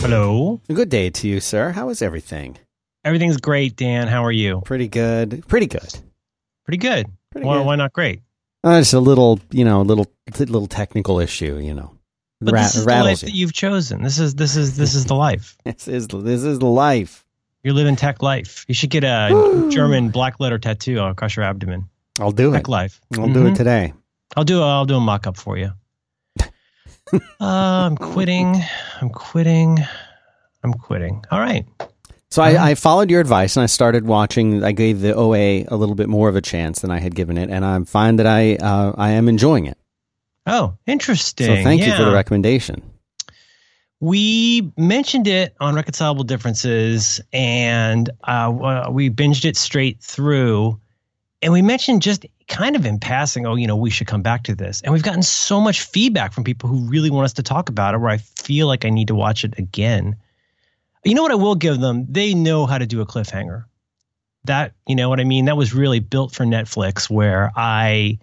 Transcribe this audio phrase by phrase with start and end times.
[0.00, 0.60] Hello.
[0.72, 1.70] Good day to you, sir.
[1.70, 2.56] How is everything?
[3.04, 4.06] Everything's great, Dan.
[4.08, 4.62] How are you?
[4.64, 5.44] Pretty good.
[5.48, 5.88] Pretty good.
[6.64, 7.06] Pretty good.
[7.32, 7.66] Pretty why, good.
[7.66, 8.22] why not great?
[8.64, 10.06] Uh, just a little, you know, a little,
[10.38, 11.58] little technical issue.
[11.58, 11.92] You know,
[12.40, 13.40] But Ra- this is the life rattles that you.
[13.40, 14.02] you've chosen.
[14.02, 15.56] This is this is this is the life.
[15.64, 17.24] This is this is the life.
[17.64, 18.64] You're living tech life.
[18.68, 21.88] You should get a German black letter tattoo across your abdomen.
[22.20, 22.58] I'll do it.
[22.58, 23.00] Tech life.
[23.18, 23.52] I'll do Mhm.
[23.52, 23.92] it today.
[24.36, 25.72] I'll do a, I'll do a mock up for you.
[27.12, 28.56] Uh, I'm quitting.
[29.00, 29.78] I'm quitting.
[30.62, 31.24] I'm quitting.
[31.30, 31.66] All right.
[32.30, 34.62] So I, I followed your advice and I started watching.
[34.62, 37.38] I gave the OA a little bit more of a chance than I had given
[37.38, 39.78] it, and I find that I uh, I am enjoying it.
[40.46, 41.46] Oh, interesting.
[41.46, 42.82] So thank you for the recommendation.
[44.00, 50.80] We mentioned it on Reconcilable Differences, and uh, we binged it straight through.
[51.42, 54.44] And we mentioned just kind of in passing, oh, you know, we should come back
[54.44, 54.80] to this.
[54.82, 57.94] And we've gotten so much feedback from people who really want us to talk about
[57.94, 60.16] it, where I feel like I need to watch it again.
[61.04, 62.06] You know what I will give them?
[62.08, 63.64] They know how to do a cliffhanger.
[64.44, 65.44] That, you know what I mean?
[65.44, 68.18] That was really built for Netflix, where I,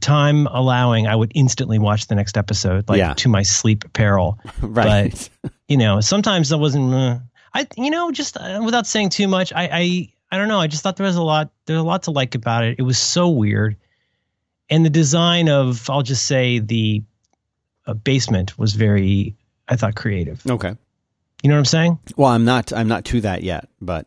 [0.00, 3.14] time allowing, I would instantly watch the next episode, like Yeah.
[3.14, 5.30] to my sleep peril right.
[5.42, 7.18] But, you know sometimes i wasn't uh,
[7.54, 10.66] i you know just uh, without saying too much i i i don't know i
[10.66, 12.98] just thought there was a lot there's a lot to like about it it was
[12.98, 13.76] so weird
[14.68, 17.02] and the design of i'll just say the
[17.86, 19.36] uh, basement was very
[19.68, 20.74] i thought creative okay.
[21.42, 22.72] you know what i'm saying Well, I'm not.
[22.72, 24.06] I'm not to that yet, but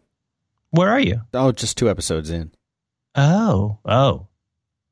[0.72, 2.52] where are you oh, just two episodes in.
[3.16, 4.28] oh oh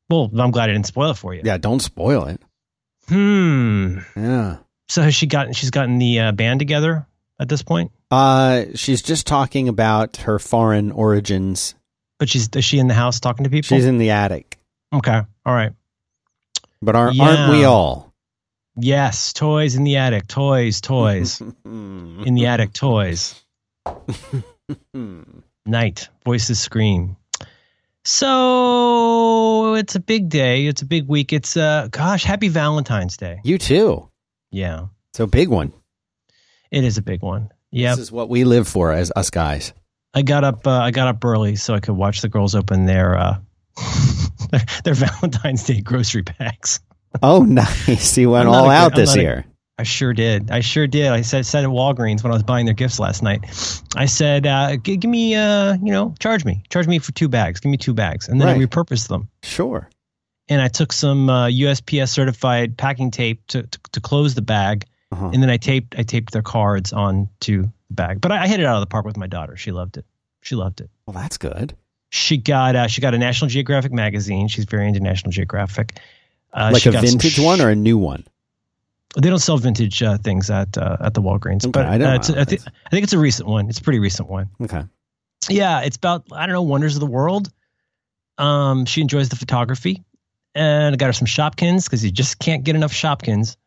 [0.09, 2.41] well i'm glad i didn't spoil it for you Yeah, don't spoil it.
[3.07, 4.57] hmm Yeah.
[4.87, 7.05] so has she gotten she's gotten the uh, band together
[7.39, 11.73] at this point Uh, she's just talking about her foreign origins.
[12.19, 14.59] but she's is she in the house talking to people She's in the attic,
[14.93, 15.71] okay all right
[16.81, 18.11] but aren't, aren't we all?
[18.75, 20.27] Yes, toys in the attic.
[20.27, 22.73] Toys, toys in the attic.
[22.73, 23.35] Toys.
[25.65, 26.09] Night.
[26.25, 27.17] Voices scream.
[28.03, 30.65] So it's a big day.
[30.65, 31.33] It's a big week.
[31.33, 33.41] It's uh, gosh, happy Valentine's Day.
[33.43, 34.09] You too.
[34.51, 35.71] Yeah, So big one.
[36.71, 37.51] it is a big one.
[37.71, 39.73] Yeah, This is what we live for as us guys.
[40.13, 40.67] I got up.
[40.67, 43.37] Uh, I got up early so I could watch the girls open their uh,
[44.83, 46.79] their Valentine's Day grocery bags.
[47.21, 48.17] Oh, nice.
[48.17, 49.45] You went all a out I'm this year.
[49.77, 50.51] I sure did.
[50.51, 51.07] I sure did.
[51.11, 53.45] I said said at Walgreens when I was buying their gifts last night.
[53.95, 57.27] I said, uh, g- "Give me, uh, you know, charge me, charge me for two
[57.29, 57.59] bags.
[57.61, 59.29] Give me two bags." And then I repurposed them.
[59.43, 59.89] Sure.
[60.49, 64.85] And I took some uh, USPS certified packing tape to, to to close the bag,
[65.11, 65.29] Uh-huh.
[65.33, 68.21] and then I taped I taped their cards onto the bag.
[68.21, 69.57] But I, I hit it out of the park with my daughter.
[69.57, 70.05] She loved it.
[70.41, 70.89] She loved it.
[71.05, 71.75] Well, that's good.
[72.09, 74.47] She got uh, she got a National Geographic magazine.
[74.47, 75.99] She's very into National Geographic.
[76.53, 78.25] Uh, like she a got vintage sh- one or a new one?
[79.21, 82.07] They don't sell vintage uh, things at uh, at the Walgreens, Okay, but I don't
[82.07, 82.41] uh, know.
[82.41, 83.69] I, think, I think it's a recent one.
[83.69, 84.49] It's a pretty recent one.
[84.61, 84.83] Okay.
[85.49, 87.51] Yeah, it's about I don't know wonders of the world.
[88.37, 90.03] Um, she enjoys the photography,
[90.55, 93.57] and I got her some Shopkins because you just can't get enough Shopkins.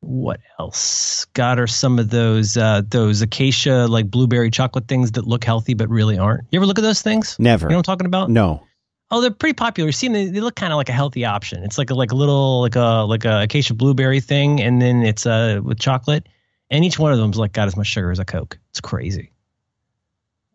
[0.00, 1.24] What else?
[1.34, 5.74] Got are some of those uh, those acacia like blueberry chocolate things that look healthy
[5.74, 6.44] but really aren't.
[6.50, 7.36] You ever look at those things?
[7.38, 7.66] Never.
[7.66, 8.30] You know what I'm talking about?
[8.30, 8.64] no.
[9.10, 9.88] Oh, they're pretty popular.
[9.88, 11.64] You see, they, they look kind of like a healthy option.
[11.64, 15.02] It's like a, like a little like a like a acacia blueberry thing, and then
[15.02, 16.28] it's uh with chocolate,
[16.70, 18.58] and each one of them's like got as much sugar as a Coke.
[18.68, 19.32] It's crazy.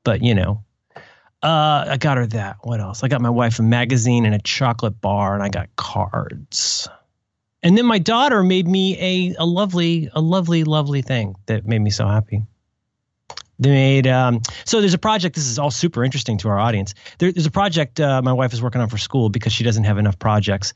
[0.04, 0.64] But you know,
[1.42, 2.58] uh, I got her that.
[2.62, 3.04] What else?
[3.04, 6.88] I got my wife a magazine and a chocolate bar, and I got cards.
[7.64, 11.80] And then my daughter made me a a lovely a lovely lovely thing that made
[11.80, 12.44] me so happy.
[13.60, 15.36] They made um, so there's a project.
[15.36, 16.94] This is all super interesting to our audience.
[17.20, 19.86] There, there's a project uh, my wife is working on for school because she doesn't
[19.86, 20.74] have enough projects,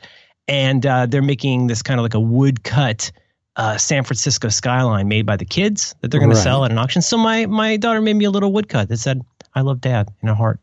[0.48, 3.12] and uh, they're making this kind of like a woodcut
[3.58, 6.36] uh, San Francisco skyline made by the kids that they're going Right.
[6.38, 7.02] to sell at an auction.
[7.02, 9.22] So my my daughter made me a little woodcut that said
[9.56, 10.60] "I love Dad" in a heart.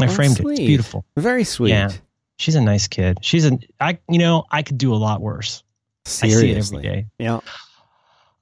[0.00, 0.46] I Oh, framed it.
[0.48, 1.04] It's beautiful.
[1.16, 1.70] Very sweet.
[1.70, 1.90] Yeah.
[2.36, 3.18] She's a nice kid.
[3.22, 5.62] She's an I you know I could do a lot worse.
[6.04, 6.36] Seriously.
[6.36, 7.06] I see it every day.
[7.18, 7.40] Yeah.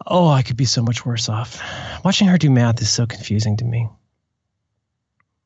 [0.07, 1.61] Oh, I could be so much worse off.
[2.05, 3.89] Watching her do math is so confusing to me.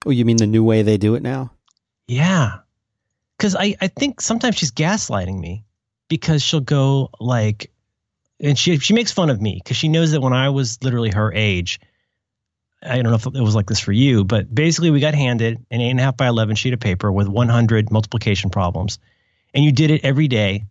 [0.07, 1.51] Oh, you mean the new way they do it now?
[2.09, 2.59] Yeah.
[3.39, 5.65] Cause I, I think sometimes she's gaslighting me
[6.09, 7.71] because she'll go like
[8.41, 11.11] and she she makes fun of me because she knows that when I was literally
[11.11, 11.81] her age,
[12.87, 15.65] I don't know if it was like this for you, but basically we got handed
[15.71, 18.99] an eight and a half by eleven sheet of paper with one hundred multiplication problems.
[19.55, 20.65] And you did it every day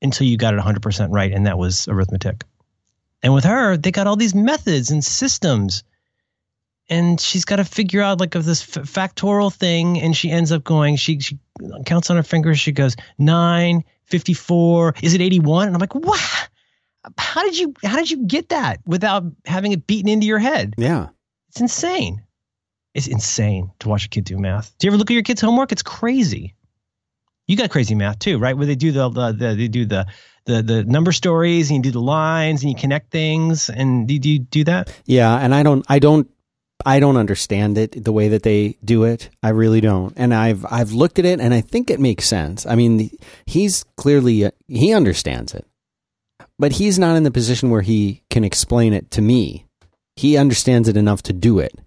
[0.00, 2.44] until you got it 100% right, and that was arithmetic.
[3.20, 5.82] And with her, they got all these methods and systems
[6.88, 10.52] and she's got to figure out like of this f- factorial thing and she ends
[10.52, 11.38] up going she she
[11.84, 16.48] counts on her fingers she goes 9 54 is it 81 and i'm like what
[17.16, 20.74] how did you how did you get that without having it beaten into your head?
[20.76, 21.08] Yeah.
[21.50, 22.22] It's insane.
[22.94, 24.76] It's insane to watch a kid do math.
[24.78, 25.72] Do you ever look at your kid's homework?
[25.72, 26.54] It's crazy.
[27.46, 28.56] You got crazy math too, right?
[28.56, 30.06] Where they do the, the, the they do the
[30.44, 34.14] the the number stories and you do the lines and you connect things and do,
[34.14, 34.94] you do that?
[35.06, 36.28] Yeah, and I don't I don't
[36.84, 39.30] I don't understand it the way that they do it.
[39.42, 40.12] I really don't.
[40.16, 42.66] And I've I've looked at it and I think it makes sense.
[42.66, 43.10] I mean,
[43.46, 45.66] he's clearly he understands it.
[46.58, 49.67] But he's not in the position where he can explain it to me.
[50.18, 51.78] He understands it enough to do it.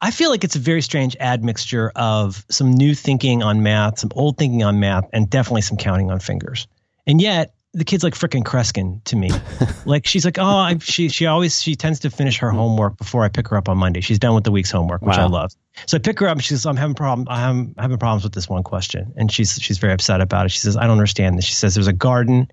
[0.00, 4.10] I feel like it's a very strange admixture of some new thinking on math, some
[4.14, 6.68] old thinking on math, and definitely some counting on fingers.
[7.08, 9.32] And yet, the kid's like freaking Kreskin to me.
[9.84, 13.24] like she's like, oh, I, she she always she tends to finish her homework before
[13.24, 14.00] I pick her up on Monday.
[14.00, 15.24] She's done with the week's homework, which wow.
[15.24, 15.50] I love.
[15.86, 16.36] So I pick her up.
[16.36, 17.26] and She says, I'm having problem.
[17.28, 20.50] I'm having problems with this one question, and she's she's very upset about it.
[20.50, 21.44] She says, I don't understand this.
[21.44, 22.46] She says, there's a garden,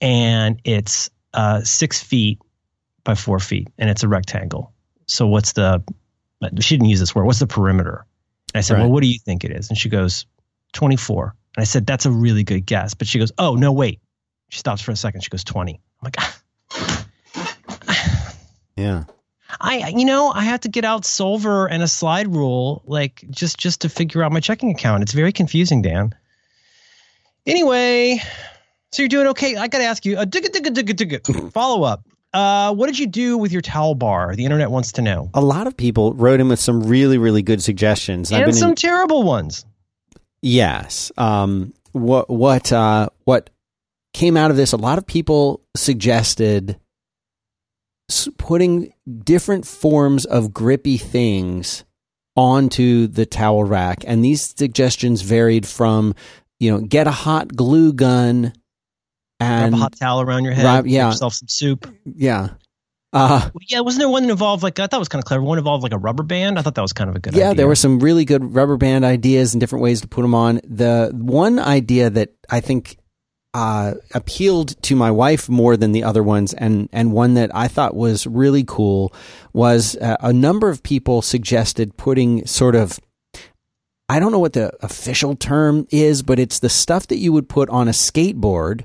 [0.00, 2.40] and it's uh, six feet
[3.04, 4.72] by four feet, and it's a rectangle.
[5.06, 5.82] So what's the
[6.60, 7.24] she didn't use this word.
[7.24, 8.04] What's the perimeter?
[8.54, 8.80] And I said, right.
[8.80, 9.68] well, what do you think it is?
[9.68, 10.26] And she goes,
[10.72, 11.34] 24.
[11.56, 12.94] And I said, that's a really good guess.
[12.94, 14.00] But she goes, oh, no, wait.
[14.48, 15.22] She stops for a second.
[15.22, 15.80] She goes, 20.
[16.02, 16.16] I'm like,
[18.76, 19.04] yeah.
[19.60, 23.58] I, you know, I have to get out Solver and a slide rule, like just
[23.58, 25.02] just to figure out my checking account.
[25.02, 26.14] It's very confusing, Dan.
[27.46, 28.20] Anyway,
[28.92, 29.56] so you're doing okay.
[29.56, 32.02] I got to ask you a digga digga digga digga follow up.
[32.32, 34.34] Uh, what did you do with your towel bar?
[34.34, 35.30] The internet wants to know.
[35.34, 38.76] A lot of people wrote in with some really, really good suggestions, and some in,
[38.76, 39.66] terrible ones.
[40.40, 41.12] Yes.
[41.18, 43.50] Um, what what uh, what
[44.14, 44.72] came out of this?
[44.72, 46.78] A lot of people suggested
[48.38, 48.92] putting
[49.24, 51.84] different forms of grippy things
[52.34, 56.14] onto the towel rack, and these suggestions varied from
[56.58, 58.54] you know get a hot glue gun
[59.42, 60.64] and wrap a hot towel around your head.
[60.64, 61.92] Wrap, yeah, yourself some soup.
[62.04, 62.50] Yeah.
[63.14, 65.42] Uh, yeah, wasn't there one that involved like I thought it was kind of clever.
[65.42, 66.58] One involved like a rubber band.
[66.58, 67.34] I thought that was kind of a good.
[67.34, 67.44] Idea.
[67.44, 67.56] Yeah, idea.
[67.58, 70.60] there were some really good rubber band ideas and different ways to put them on.
[70.64, 72.96] The one idea that I think
[73.52, 77.68] uh, appealed to my wife more than the other ones, and and one that I
[77.68, 79.12] thought was really cool
[79.52, 82.98] was uh, a number of people suggested putting sort of.
[84.08, 87.48] I don't know what the official term is, but it's the stuff that you would
[87.48, 88.84] put on a skateboard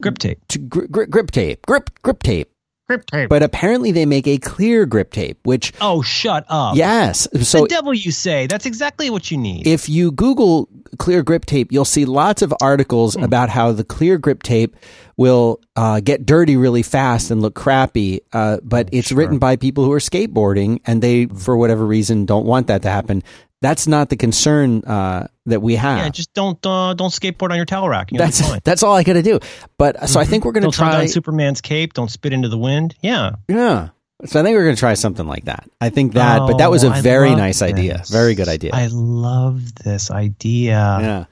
[0.00, 0.40] grip tape.
[0.68, 1.66] Grip, grip, grip tape.
[1.66, 2.48] Grip grip tape.
[2.88, 3.28] Grip tape.
[3.28, 6.76] But apparently they make a clear grip tape, which Oh, shut up.
[6.76, 7.28] Yes.
[7.42, 8.46] So the devil you say.
[8.46, 9.66] That's exactly what you need.
[9.66, 10.68] If you Google
[10.98, 13.22] clear grip tape, you'll see lots of articles mm.
[13.22, 14.76] about how the clear grip tape
[15.16, 18.20] will uh, get dirty really fast and look crappy.
[18.32, 19.18] Uh, but it's sure.
[19.18, 22.90] written by people who are skateboarding, and they, for whatever reason, don't want that to
[22.90, 23.22] happen.
[23.60, 25.98] That's not the concern uh, that we have.
[25.98, 28.10] Yeah, just don't uh, don't skateboard on your towel rack.
[28.10, 29.40] that's that's all I got to do.
[29.78, 30.18] But so mm-hmm.
[30.18, 31.94] I think we're going to try Superman's cape.
[31.94, 32.94] Don't spit into the wind.
[33.00, 33.90] Yeah, yeah.
[34.24, 35.68] So I think we're going to try something like that.
[35.80, 37.72] I think that, oh, but that was a oh, very nice this.
[37.72, 38.02] idea.
[38.08, 38.70] Very good idea.
[38.72, 40.98] I love this idea.
[41.00, 41.24] Yeah,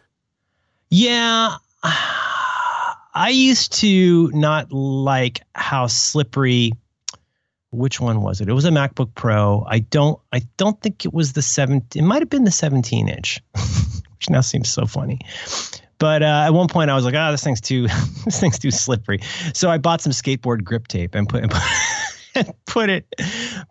[0.91, 1.57] yeah.
[3.13, 6.73] I used to not like how slippery
[7.71, 8.49] which one was it?
[8.49, 9.65] It was a MacBook Pro.
[9.69, 13.09] I don't I don't think it was the 7 it might have been the 17
[13.09, 15.21] inch, which now seems so funny.
[15.99, 17.87] But uh, at one point I was like, ah, oh, this thing's too
[18.25, 19.21] this thing's too slippery.
[19.55, 21.63] So I bought some skateboard grip tape and put and put,
[22.35, 23.07] and put it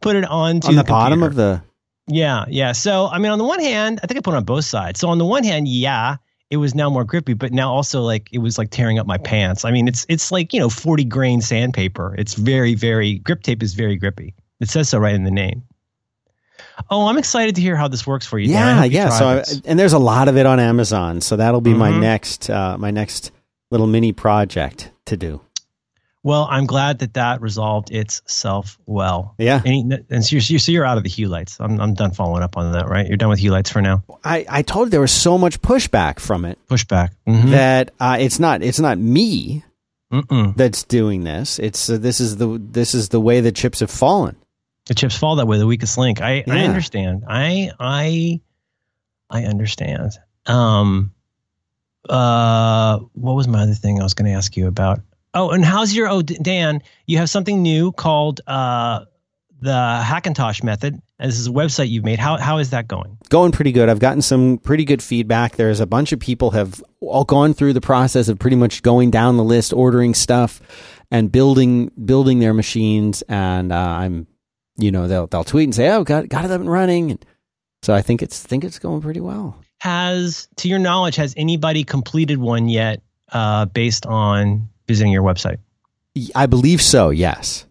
[0.02, 1.62] put it onto on the, the bottom of the
[2.12, 2.72] yeah, yeah.
[2.72, 5.00] So I mean, on the one hand, I think I put it on both sides.
[5.00, 6.18] So on the one hand, yeah,
[6.50, 9.18] it was now more grippy, but now also like it was like tearing up my
[9.18, 9.66] pants.
[9.66, 12.16] I mean, it's it's like you know forty grain sandpaper.
[12.18, 14.34] It's very very grip tape is very grippy.
[14.60, 15.64] It says so right in the name.
[16.90, 18.52] Oh, I'm excited to hear how this works for you.
[18.52, 19.10] Yeah, yeah.
[19.10, 21.80] So I, and there's a lot of it on Amazon, so that'll be mm-hmm.
[21.80, 23.32] my next uh, my next
[23.70, 25.42] little mini project to do.
[26.22, 29.36] Well, I'm glad that that resolved itself well.
[29.38, 29.62] Yeah.
[29.66, 31.58] And, and so, you're, so you're out of the Hue lights.
[31.62, 33.08] I'm, I'm done following up on that, right?
[33.08, 34.04] You're done with Hue lights for now.
[34.24, 36.60] I, I told you there was so much pushback from it.
[36.68, 37.12] Pushback.
[37.26, 37.52] Mm-hmm.
[37.52, 39.64] That uh, it's not it's not me
[40.12, 40.58] Mm-mm.
[40.58, 41.58] that's doing this.
[41.58, 44.36] It's uh, this is the this is the way the chips have fallen.
[44.88, 45.58] The chips fall that way.
[45.58, 46.20] The weakest link.
[46.20, 46.54] I yeah.
[46.54, 47.24] I understand.
[47.30, 48.42] I I
[49.30, 50.12] I understand.
[50.48, 51.14] Um.
[52.10, 53.00] Uh.
[53.14, 55.00] What was my other thing I was going to ask you about?
[55.40, 56.84] Oh, and how's your oh Dan?
[57.06, 59.06] You have something new called uh,
[59.62, 59.72] the
[60.04, 61.02] Hackintosh method.
[61.18, 62.20] And This is a website you've made.
[62.20, 63.18] How how is that going?
[63.30, 63.88] Going pretty good.
[63.88, 65.56] I've gotten some pretty good feedback.
[65.56, 69.12] There's a bunch of people have all gone through the process of pretty much going
[69.12, 70.62] down the list, ordering stuff,
[71.10, 73.22] and building building their machines.
[73.30, 74.28] And uh, I'm,
[74.76, 77.26] you know, they'll they'll tweet and say, "Oh, got got it up and running." And
[77.82, 79.58] so I think it's think it's going pretty well.
[79.80, 85.60] Has, to your knowledge, has anybody completed one yet uh, based on visiting your website?
[86.36, 87.12] I believe so.
[87.12, 87.66] Yes.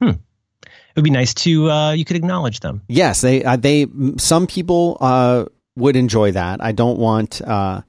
[0.00, 2.80] It would be nice to uh, you could acknowledge them.
[2.88, 3.86] Yes, they uh, they
[4.16, 5.44] some people uh,
[5.76, 6.64] would enjoy that.
[6.64, 7.82] I don't want uh,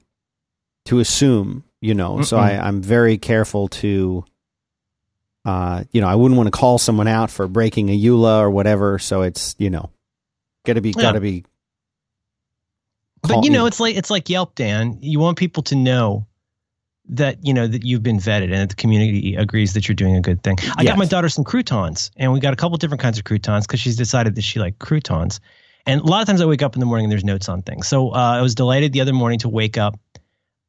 [0.84, 2.20] to assume, you know.
[2.20, 2.40] So Mm-mm.
[2.42, 4.26] I, I'm very careful to,
[5.46, 8.50] uh, you know, I wouldn't want to call someone out for breaking a EULA or
[8.50, 8.98] whatever.
[8.98, 9.88] So it's you know,
[10.66, 11.00] got to be Yeah.
[11.00, 11.46] got to be.
[13.22, 14.98] But you know, it's like it's like Yelp, Dan.
[15.00, 16.26] You want people to know
[17.10, 20.16] that you know that you've been vetted and that the community agrees that you're doing
[20.16, 20.56] a good thing.
[20.76, 20.92] I Yes.
[20.92, 23.80] got my daughter some croutons, and we got a couple different kinds of croutons because
[23.80, 25.40] she's decided that she liked croutons.
[25.86, 27.62] And a lot of times I wake up in the morning and there's notes on
[27.62, 27.88] things.
[27.88, 29.98] So uh, I was delighted the other morning to wake up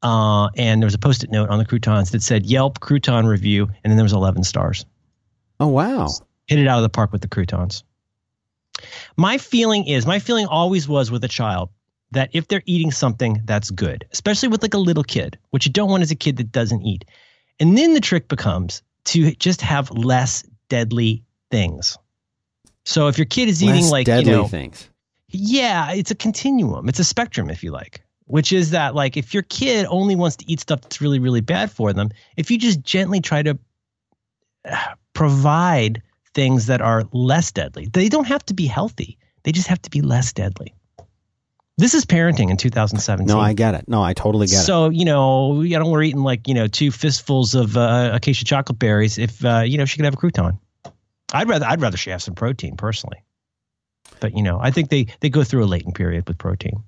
[0.02, 3.64] uh, and there was a post-it note on the croutons that said Yelp crouton review,
[3.84, 4.86] and then there was 11 stars.
[5.60, 6.08] oh wow,
[6.48, 7.84] hit it out of the park with the croutons.
[9.18, 11.70] My feeling is, my feeling always was with a child
[12.12, 15.72] that if they're eating something that's good, especially with like a little kid, what you
[15.72, 17.06] don't want is a kid that doesn't eat.
[17.60, 21.98] And then the trick becomes to just have less deadly things.
[22.86, 24.90] So if your kid is eating like deadly you know, things.
[25.30, 26.90] yeah, it's a continuum.
[26.90, 30.38] It's a spectrum, if you like, which is that like if your kid only wants
[30.38, 33.60] to eat stuff that's really, really bad for them, if you just gently try to
[35.14, 36.02] provide
[36.34, 39.18] things that are less deadly, they don't have to be healthy.
[39.44, 40.74] They just have to be less deadly.
[41.80, 43.26] This is parenting in 2017.
[43.26, 43.88] No, I get it.
[43.88, 44.64] No, I totally get it.
[44.64, 48.44] so you know, I don't we're eating like you know two fistfuls of uh, acacia
[48.44, 49.18] chocolate berries.
[49.18, 50.60] If uh, you know, she could have a crouton.
[51.34, 53.24] I'd rather I'd rather she have some protein personally.
[54.20, 56.84] But you know, I think they they go through a latent period with protein.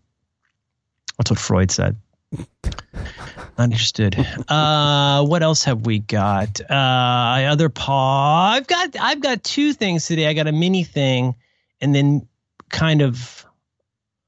[1.17, 1.95] That's what Freud said.
[3.57, 4.17] Interested.
[4.49, 6.59] Uh, what else have we got?
[6.69, 8.51] Uh, other paw.
[8.51, 10.27] I've got I've got two things today.
[10.27, 11.35] I got a mini thing,
[11.79, 12.27] and then
[12.67, 13.45] kind of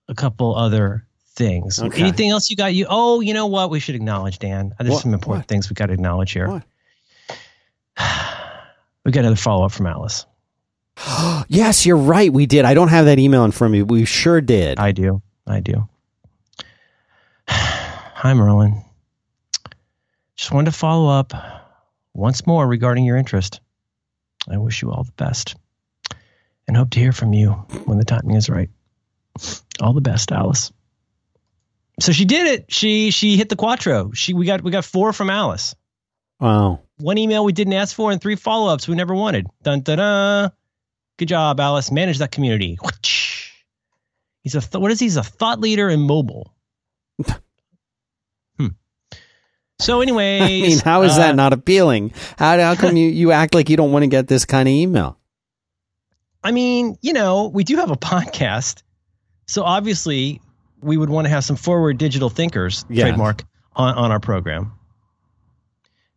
[0.08, 1.06] a couple other
[1.36, 1.80] things.
[1.80, 2.02] Okay.
[2.02, 2.74] Anything else you got?
[2.74, 3.70] You oh, you know what?
[3.70, 4.74] We should acknowledge Dan.
[4.80, 5.02] There's What?
[5.02, 5.50] some important What?
[5.50, 6.48] things we got to acknowledge here.
[6.48, 6.64] What?
[9.06, 10.26] we got another follow up from Alice.
[11.48, 12.32] yes, you're right.
[12.32, 12.66] We did.
[12.66, 13.84] I don't have that email in front of me.
[13.84, 14.80] We sure did.
[14.80, 15.22] I do.
[15.48, 15.88] I do.
[17.48, 18.84] Hi, Merlin.
[20.36, 21.34] Just wanted to follow up
[22.14, 23.60] once more regarding your interest.
[24.50, 25.56] I wish you all the best
[26.68, 27.52] and hope to hear from you
[27.86, 28.70] when the timing is right.
[29.82, 30.72] All the best, Alice.
[32.00, 32.72] So she did it.
[32.72, 34.12] She she hit the quattro.
[34.14, 35.76] She we got we got four from Alice.
[36.40, 36.80] wow.
[37.00, 39.48] One email we didn't ask for and three follow-ups we never wanted.
[39.64, 40.52] Dun dun dun.
[41.18, 41.92] Good job, Alice.
[41.92, 42.78] Manage that community.
[44.44, 45.06] He's a th- what is he?
[45.06, 46.54] He's a thought leader in mobile.
[48.58, 48.68] hmm.
[49.80, 52.14] So, anyways, I mean, how is uh, that not appealing?
[52.38, 54.74] How how come you, you act like you don't want to get this kind of
[54.74, 55.18] email?
[56.44, 58.83] I mean, you know, we do have a podcast,
[59.48, 60.42] so obviously
[60.82, 63.04] we would want to have some forward digital thinkers Yes.
[63.04, 63.44] trademark
[63.76, 64.74] on, on our program.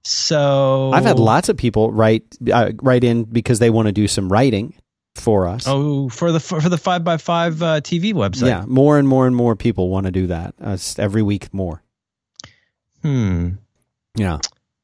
[0.02, 4.06] So I've had lots of people write uh, write in because they want to do
[4.06, 4.74] some writing
[5.16, 5.64] for us.
[5.66, 8.46] Oh, for the for, the five by five uh, TV website.
[8.46, 10.54] yeah, more and more and more people want to do that.
[10.60, 11.82] Uh, every week more.
[13.02, 13.50] Hmm.
[14.16, 14.38] Yeah.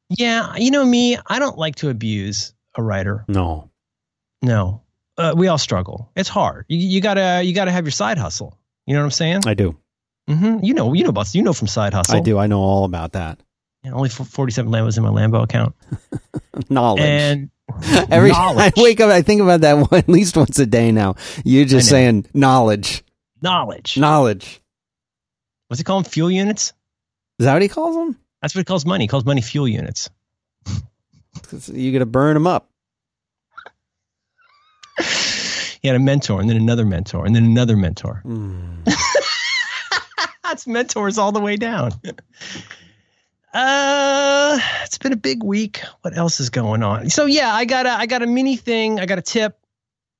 [0.09, 3.25] Yeah, you know me, I don't like to abuse a writer.
[3.27, 3.69] No.
[4.41, 4.82] No,
[5.17, 6.09] uh, we all struggle.
[6.15, 6.65] It's hard.
[6.67, 8.57] You, you gotta you gotta have your side hustle.
[8.85, 9.41] You know what I'm saying?
[9.45, 9.77] I do.
[10.27, 12.17] hmm You know you know about you know from side hustle.
[12.17, 12.37] I do.
[12.37, 13.39] I know all about that.
[13.83, 15.75] Yeah, only 47 Lambos in my Lambo account.
[16.69, 17.01] Knowledge.
[17.01, 17.49] And
[18.11, 20.91] Every time I wake up, I think about that one at least once a day
[20.91, 21.15] now.
[21.43, 23.03] You're just saying knowledge.
[23.41, 23.97] knowledge.
[23.97, 24.61] Knowledge.
[25.67, 26.09] What's he call them?
[26.09, 26.73] Fuel units?
[27.39, 28.17] Is that what he calls them?
[28.41, 29.05] That's what he calls money.
[29.05, 30.09] He calls money fuel units.
[31.51, 32.69] You're going to burn them up.
[35.83, 38.21] He had a mentor and then another mentor and then another mentor.
[38.23, 38.77] Hmm.
[40.43, 41.91] That's mentors all the way down.
[43.55, 45.83] Uh, it's been a big week.
[46.01, 47.11] What else is going on?
[47.11, 48.99] So yeah, I got a I got a mini thing.
[48.99, 49.59] I got a tip,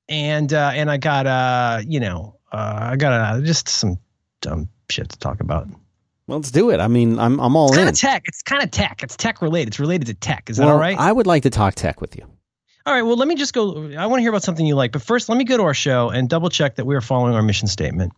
[0.08, 3.98] and uh, and I got uh you know uh, I got a, just some
[4.40, 5.66] dumb shit to talk about.
[6.28, 6.78] Well, let's do it.
[6.78, 7.92] I mean, I'm I'm all It's kind in.
[7.92, 8.22] of tech.
[8.26, 9.02] It's kind of tech.
[9.02, 9.66] It's tech related.
[9.68, 10.48] It's related to tech.
[10.48, 10.96] Is that all right?
[10.96, 12.24] I would like to talk tech with you.
[12.86, 13.02] All right.
[13.02, 13.90] Well, let me just go.
[13.96, 15.72] I want to hear about something you like, but first, let me go to our
[15.72, 18.12] show and double check that we are following our mission statement.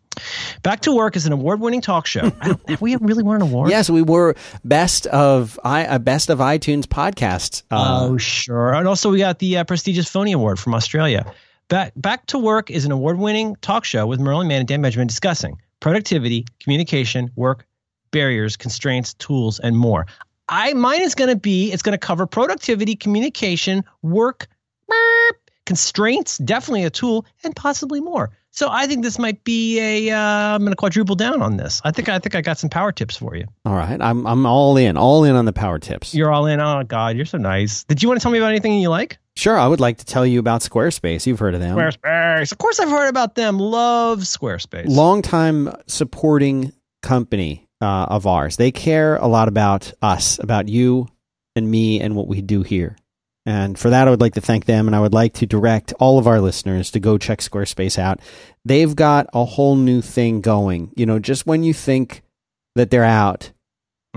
[0.65, 2.31] Back to Work is an award-winning talk show.
[2.41, 3.71] Have we really won an award?
[3.71, 7.63] Yes, we were best of i a best of iTunes podcast.
[7.71, 8.75] Uh, oh, sure.
[8.75, 11.33] And also, we got the uh, prestigious Phony Award from Australia.
[11.69, 15.07] Back Back to Work is an award-winning talk show with Merlin Mann and Dan Benjamin
[15.07, 17.67] discussing productivity, communication, work
[18.11, 20.07] barriers, constraints, tools, and more.
[20.49, 24.49] I mine is going to be it's going to cover productivity, communication, work,
[25.67, 28.31] constraints, definitely a tool, and possibly more.
[28.53, 30.15] So I think this might be a.
[30.15, 30.19] Uh,
[30.55, 31.83] I'm going to quadruple down on this.
[31.85, 33.47] I think I think I got some power tips for you.
[33.67, 36.15] All right, I'm I'm all in, all in on the power tips.
[36.15, 36.59] You're all in.
[36.59, 37.85] Oh God, you're so nice.
[37.85, 39.19] Did you want to tell me about anything you like?
[39.37, 41.27] Sure, I would like to tell you about Squarespace.
[41.27, 41.77] You've heard of them.
[41.77, 42.51] Squarespace.
[42.53, 43.59] Of course, I've heard about them.
[43.59, 44.87] Love Squarespace.
[44.89, 48.57] Long time supporting company uh, of ours.
[48.57, 51.09] They care a lot about us, about you
[51.55, 52.97] and me, and what we do here.
[53.47, 54.87] And for that, I would like to thank them.
[54.89, 58.19] And I would like to direct all of our listeners to go check Squarespace out.
[58.65, 60.91] They've got a whole new thing going.
[60.97, 62.23] You know, just when you think
[62.75, 63.53] that they're out,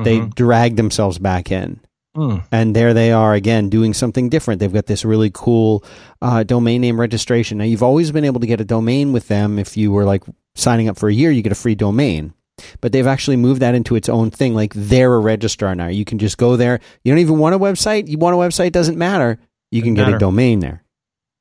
[0.03, 0.33] they Mhm.
[0.35, 1.79] drag themselves back in.
[2.17, 2.43] Mm.
[2.51, 4.59] And there they are again doing something different.
[4.59, 5.83] They've got this really cool
[6.21, 7.59] uh, domain name registration.
[7.59, 10.23] Now, you've always been able to get a domain with them if you were like
[10.55, 12.33] signing up for a year, you get a free domain.
[12.81, 14.53] But they've actually moved that into its own thing.
[14.53, 15.87] Like they're a registrar now.
[15.87, 16.79] You can just go there.
[17.03, 18.07] You don't even want a website.
[18.07, 19.39] You want a website, doesn't matter.
[19.71, 20.83] You can get a domain there.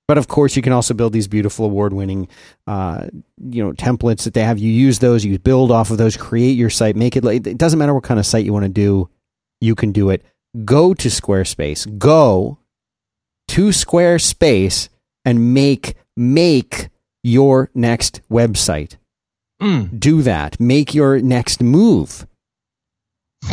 [0.07, 2.29] But of course, you can also build these beautiful award-winning,
[2.67, 3.09] uh,
[3.51, 4.59] you know, templates that they have.
[4.59, 5.23] You use those.
[5.23, 6.17] You build off of those.
[6.17, 6.97] Create your site.
[6.97, 7.25] Make it.
[7.25, 9.11] like It doesn't matter what kind of site you want to do.
[9.61, 10.25] You can do it.
[10.65, 11.99] Go to Squarespace.
[11.99, 12.59] Go
[13.49, 14.89] to Squarespace
[15.27, 16.89] and make make
[17.23, 18.97] your next website.
[19.61, 19.99] Mm.
[19.99, 20.59] Do that.
[20.61, 22.27] Make your next move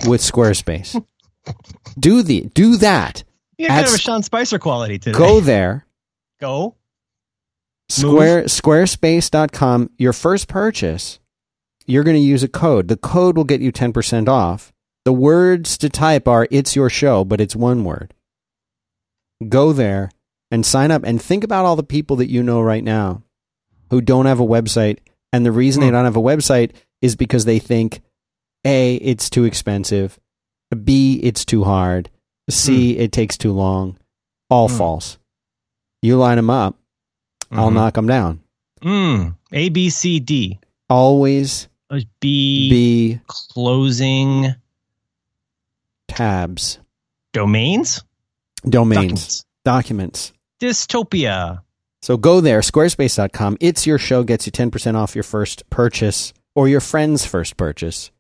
[0.08, 1.04] with Squarespace.
[2.00, 3.24] do the do that.
[3.58, 5.18] You got kind Add of a Sean Spicer quality today.
[5.18, 5.86] Go there.
[6.40, 6.76] Go.
[7.88, 11.20] Square squarespace.com your first purchase
[11.86, 15.78] you're going to use a code the code will get you 10% off the words
[15.78, 18.16] to type are it's your show but it's one word
[19.48, 20.10] go there
[20.50, 23.22] and sign up and think about all the people that you know right now
[23.92, 24.98] who don't have a website
[25.34, 25.94] and the reason they Hmm.
[25.94, 28.02] don't have a website is because they think
[28.66, 30.20] a it's too expensive
[30.84, 32.10] b it's too hard
[32.50, 33.98] c it takes too long
[34.50, 34.78] all Hmm.
[34.78, 35.18] false
[36.02, 36.78] you line them up
[37.52, 37.74] I'll Mhm.
[37.76, 38.40] knock them down.
[38.82, 39.36] Mm.
[39.54, 40.60] A B C D.
[40.90, 44.56] Always Uh, B, be closing
[46.08, 46.80] tabs,
[47.34, 48.04] domains.
[48.68, 49.46] domains, Documents.
[49.64, 50.34] documents.
[50.60, 51.62] Dystopia.
[52.06, 53.58] So go there, squarespace.com.
[53.60, 58.12] It's your show gets you 10% off your first purchase or your friend's first purchase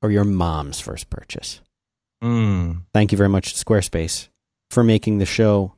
[0.00, 1.60] or your mom's first purchase.
[2.24, 2.84] Mm.
[2.94, 4.28] Thank you very much, Squarespace,
[4.70, 5.74] for making the show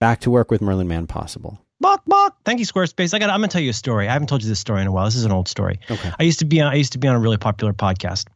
[0.00, 1.60] Back to Work with Merlin Mann possible.
[1.78, 2.38] Bok bok.
[2.46, 3.12] Thank you, Squarespace.
[3.12, 3.28] I got.
[3.28, 4.08] I'm gonna tell you a story.
[4.08, 5.04] I haven't told you this story in a while.
[5.04, 5.78] This is an old story.
[5.90, 6.10] Okay.
[6.18, 6.72] I used to be on.
[6.72, 8.28] I used to be on a really popular podcast,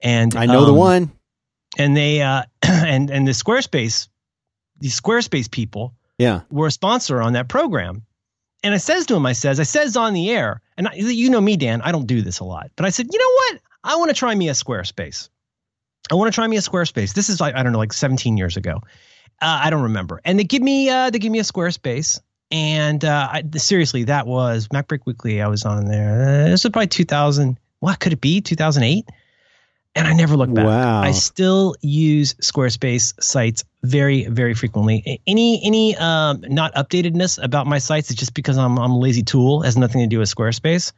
[0.00, 1.12] and I know the um, one.
[1.78, 4.08] And they uh, and and the Squarespace,
[4.80, 6.40] these Squarespace people Yeah.
[6.50, 8.02] were a sponsor on that program.
[8.64, 11.30] And I says to him, I says, I says on the air, and I, you
[11.30, 13.60] know me, Dan, I don't do this a lot, but I said, you know what?
[13.84, 15.28] I want to try me a Squarespace.
[16.10, 17.14] I want to try me a Squarespace.
[17.14, 18.80] This is like I don't know, like 17 years ago.
[19.40, 20.20] Uh, I don't remember.
[20.24, 22.20] And they give me uh, they give me a Squarespace.
[22.50, 25.42] And uh, I, seriously, that was MacBreak Weekly.
[25.42, 26.48] I was on there.
[26.48, 27.58] This was probably 2000.
[27.80, 28.40] What could it be?
[28.40, 29.06] 2008.
[29.98, 30.64] And I never look back.
[30.64, 31.02] Wow.
[31.02, 35.20] I still use Squarespace sites very, very frequently.
[35.26, 39.22] Any any um, not updatedness about my sites is just because I'm I'm a lazy
[39.22, 39.62] tool.
[39.62, 40.92] It has nothing to do with Squarespace.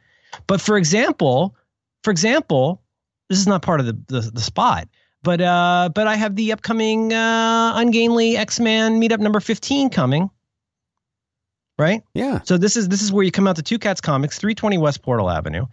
[0.47, 1.57] But for example,
[2.05, 2.83] for example,
[3.29, 4.89] this is not part of the the, the spot.
[5.23, 10.31] But uh, but I have the upcoming uh, Ungainly X-Men meetup number 15 coming.
[11.79, 12.03] Right.
[12.13, 12.41] Yeah.
[12.45, 15.03] So this is this is where you come out to Two Cats Comics, 320 West
[15.03, 15.67] Portal Avenue.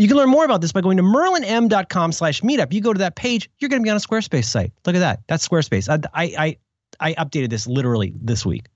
[0.00, 2.72] You can learn more about this by going to merlinm.com slash meetup.
[2.72, 4.72] You go to that page, you're going to be on a Squarespace site.
[4.86, 5.20] Look at that.
[5.28, 5.90] That's Squarespace.
[5.90, 6.56] I, I,
[7.00, 8.68] I, I updated this literally this week.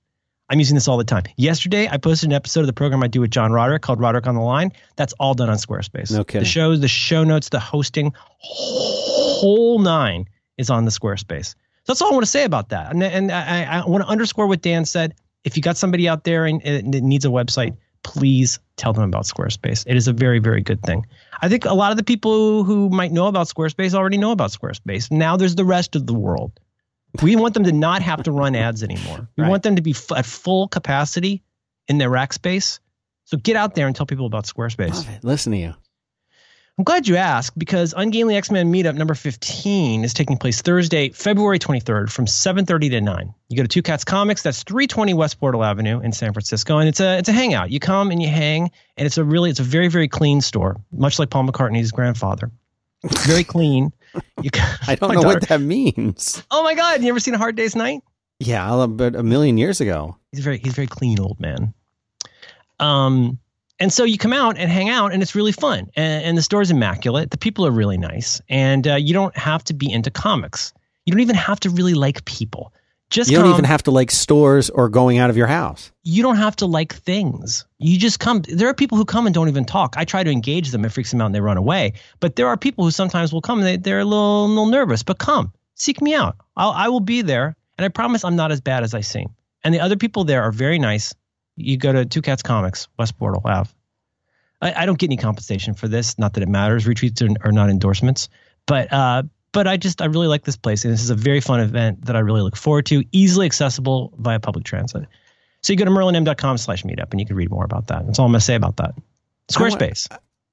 [0.50, 1.22] I'm using this all the time.
[1.38, 4.26] Yesterday, I posted an episode of the program I do with John Roderick called Roderick
[4.26, 4.72] on the Line.
[4.96, 6.14] That's all done on Squarespace.
[6.14, 6.40] Okay.
[6.40, 10.26] The shows, the show notes, the hosting, whole nine
[10.58, 11.54] is on the Squarespace.
[11.54, 11.56] So
[11.87, 12.92] that's all I want to say about that.
[12.92, 15.14] And, and I, I want to underscore what Dan said.
[15.42, 19.05] If you got somebody out there and, and that needs a website, please tell them
[19.05, 19.85] about Squarespace.
[19.88, 21.07] It is a very, very good thing.
[21.43, 24.51] I think a lot of the people who might know about Squarespace already know about
[24.53, 25.11] Squarespace.
[25.11, 26.53] Now there's the rest of the world.
[27.23, 29.29] We want them to not have to run ads anymore.
[29.37, 29.51] We Right.
[29.51, 31.43] want them to be f- at full capacity
[31.88, 32.81] in their rack space.
[33.25, 35.07] So get out there and tell people about Squarespace.
[35.23, 35.75] Listen to you.
[36.76, 41.60] I'm glad you asked because Ungainly X-Men Meetup number 15 is taking place Thursday, February
[41.60, 43.34] 23rd from 7:30 to 9.
[43.48, 46.88] You go to Two Cats Comics, that's 320 West Portal Avenue in San Francisco, and
[46.88, 47.70] it's a it's a hangout.
[47.70, 50.76] You come and you hang, and it's a really it's a very very clean store,
[50.90, 52.50] much like Paul McCartney's grandfather.
[53.24, 53.92] Very clean.
[54.42, 54.50] You
[54.88, 56.42] I don't know daughter- what that means.
[56.50, 57.02] Oh my God!
[57.02, 58.00] You ever seen A Hard Day's Night?
[58.40, 60.16] Yeah, but a million years ago.
[60.32, 61.72] He's very he's very clean old man.
[62.80, 63.38] Um,
[63.80, 65.90] and so you come out and hang out, and it's really fun.
[65.96, 67.30] And, and the store's immaculate.
[67.30, 70.72] The people are really nice, and uh, you don't have to be into comics.
[71.06, 72.72] You don't even have to really like people.
[73.10, 73.52] Just You don't come.
[73.52, 75.92] even have to like stores or going out of your house.
[76.04, 77.66] you don't have to like things.
[77.78, 78.40] You just come.
[78.48, 79.94] There are people who come and don't even talk.
[79.98, 80.84] I try to engage them.
[80.84, 81.92] It freaks them out and they run away.
[82.20, 85.02] But there are people who sometimes will come and they, they're a little, little nervous.
[85.02, 86.37] But come, seek me out.
[86.56, 87.54] I'll, I will be there.
[87.76, 89.28] And I promise I'm not as bad as I seem.
[89.62, 91.14] And the other people there are very nice.
[91.57, 93.71] You go to Two Cats Comics, West Portal Ave.
[94.61, 96.19] I, I don't get any compensation for this.
[96.19, 96.85] Not that it matters.
[96.85, 98.29] Retweets are, are not endorsements.
[98.67, 101.40] But uh, but I just I really like this place, and this is a very
[101.40, 103.05] fun event that I really look forward to.
[103.12, 105.07] Easily accessible via public transit.
[105.62, 108.05] So you go to merlinm.com slash meetup and you can read more about that.
[108.05, 108.95] That's all I'm going to say about that.
[109.49, 110.09] Squarespace.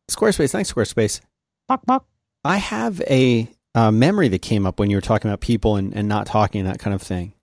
[0.09, 1.19] Squarespace, thanks Squarespace.
[1.67, 2.05] Bok, bok.
[2.45, 5.93] I have a uh, memory that came up when you were talking about people and,
[5.93, 7.33] and not talking that kind of thing.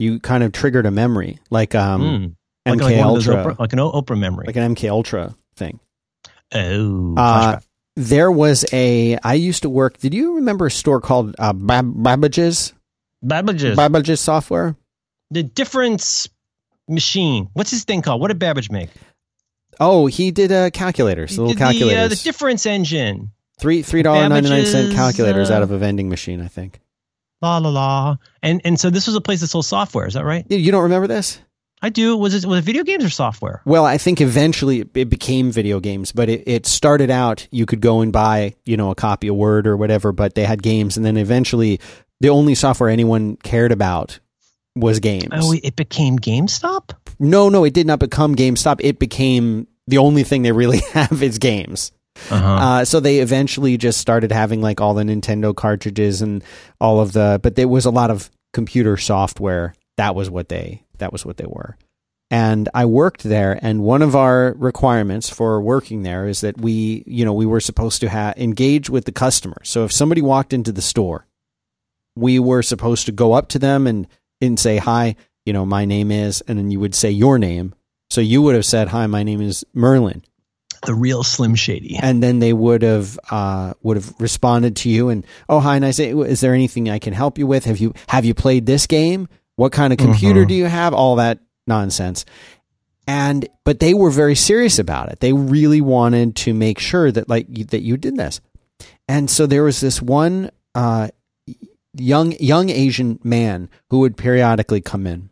[0.00, 2.36] You kind of triggered a memory, like um, Mm.
[2.66, 4.44] MK Like, like, one of those Ultra, Oprah, like an Oprah memory.
[4.46, 5.80] like an MK Ultra thing.
[6.54, 7.60] oh, Uh.
[7.96, 9.18] There was a.
[9.24, 9.98] I used to work.
[9.98, 12.72] Did you remember a store called uh, Bab- Babbage's?
[13.22, 13.76] Babbage's.
[13.76, 14.76] Babbage's software.
[15.30, 16.28] the difference
[16.88, 17.48] machine.
[17.52, 18.20] What's his thing called?
[18.20, 18.90] What did Babbage make?
[19.80, 22.18] Oh, he did uh, calculators, He little did the, uh, calculators.
[22.18, 23.32] the difference engine.
[23.58, 26.40] three three dollar ninety nine cent calculators uh, out of a vending machine.
[26.40, 26.80] I think.
[27.42, 28.16] La la la.
[28.42, 30.06] And and so this was a place that sold software.
[30.06, 30.46] Is that right?
[30.48, 31.38] You don't remember this?
[31.82, 32.16] I do.
[32.16, 33.62] Was it was it video games or software?
[33.64, 37.80] Well, I think eventually it- became video games, but it, it started out you could
[37.80, 40.96] go and buy, you know, a copy of Word or whatever, but they had games,
[40.96, 41.80] and then eventually
[42.20, 44.20] the only software anyone cared about
[44.76, 45.28] was games.
[45.32, 46.90] Oh, it became GameStop.
[47.18, 48.76] no, no, it did not become GameStop.
[48.80, 51.92] It became the only thing they really have is games.
[52.30, 52.46] Uh-huh.
[52.46, 56.44] Uh, so they eventually just started having like all the Nintendo cartridges and
[56.80, 59.74] all of the, but there was a lot of computer software.
[59.96, 61.76] That was what they, that was what they were.
[62.30, 67.02] And I worked there, and one of our requirements for working there is that we,
[67.04, 69.60] you know, we were supposed to have engage with the customer.
[69.64, 71.26] So if somebody walked into the store,
[72.14, 74.06] we were supposed to go up to them and
[74.40, 75.16] and say hi.
[75.44, 77.74] You know, my name is, and then you would say your name.
[78.10, 80.22] So you would have said, "Hi, my name is Merlin."
[80.86, 81.98] the real Slim Shady.
[82.00, 85.98] and then they would have uh, would have responded to you and oh hi nice
[85.98, 89.28] is there anything I can help you with have you have you played this game
[89.60, 90.48] what kind of computer Mhm.
[90.48, 90.94] do you have?
[90.94, 92.24] All that nonsense.
[93.06, 95.20] And but they were very serious about it.
[95.20, 98.40] They really wanted to make sure that like you, that you did this.
[99.06, 101.08] And so there was this one uh,
[101.94, 105.28] young young Asian man who would periodically come in.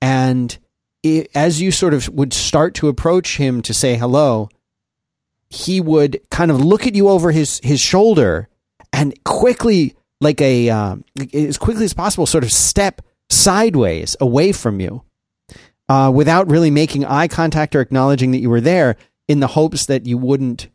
[0.00, 0.56] And
[1.02, 4.48] it, as you sort of would start to approach him to say hello
[5.50, 8.48] he would kind of look at you over his his shoulder
[8.92, 14.80] and quickly like a um, as quickly as possible sort of step sideways away from
[14.80, 15.02] you
[15.88, 19.86] uh, without really making eye contact or acknowledging that you were there in the hopes
[19.86, 20.68] that you wouldn't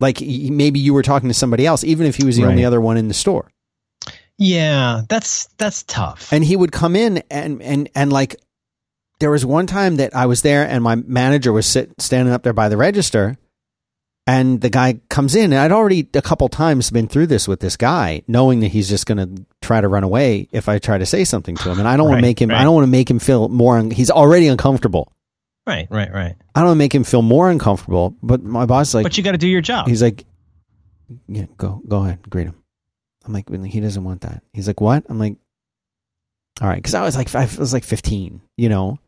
[0.00, 2.80] like maybe you were talking to somebody else even if he was the only other
[2.80, 3.50] one in the store
[4.36, 6.32] Yeah, that's that's tough.
[6.32, 8.36] and he would come in and and and like
[9.18, 12.42] there was one time that I was there and my manager was sit, standing up
[12.42, 13.38] there by the register
[14.26, 17.60] and the guy comes in and I'd already a couple times been through this with
[17.60, 20.96] this guy knowing that he's just going to try to run away if I try
[20.98, 22.84] to say something to him and I don't want to make him I don't want
[22.86, 25.12] to make him feel more un- he's already uncomfortable
[25.66, 26.34] right, right, right.
[26.54, 29.18] I don't want to make him feel more uncomfortable but my boss is like but
[29.18, 29.88] you got to do your job.
[29.88, 30.24] He's like,
[31.28, 32.54] yeah, go go ahead, greet him.
[33.24, 34.42] I'm like, he doesn't want that.
[34.52, 35.04] He's like, what?
[35.08, 35.36] I'm like,
[36.60, 38.98] all right, because I was like, I was like 15, you know.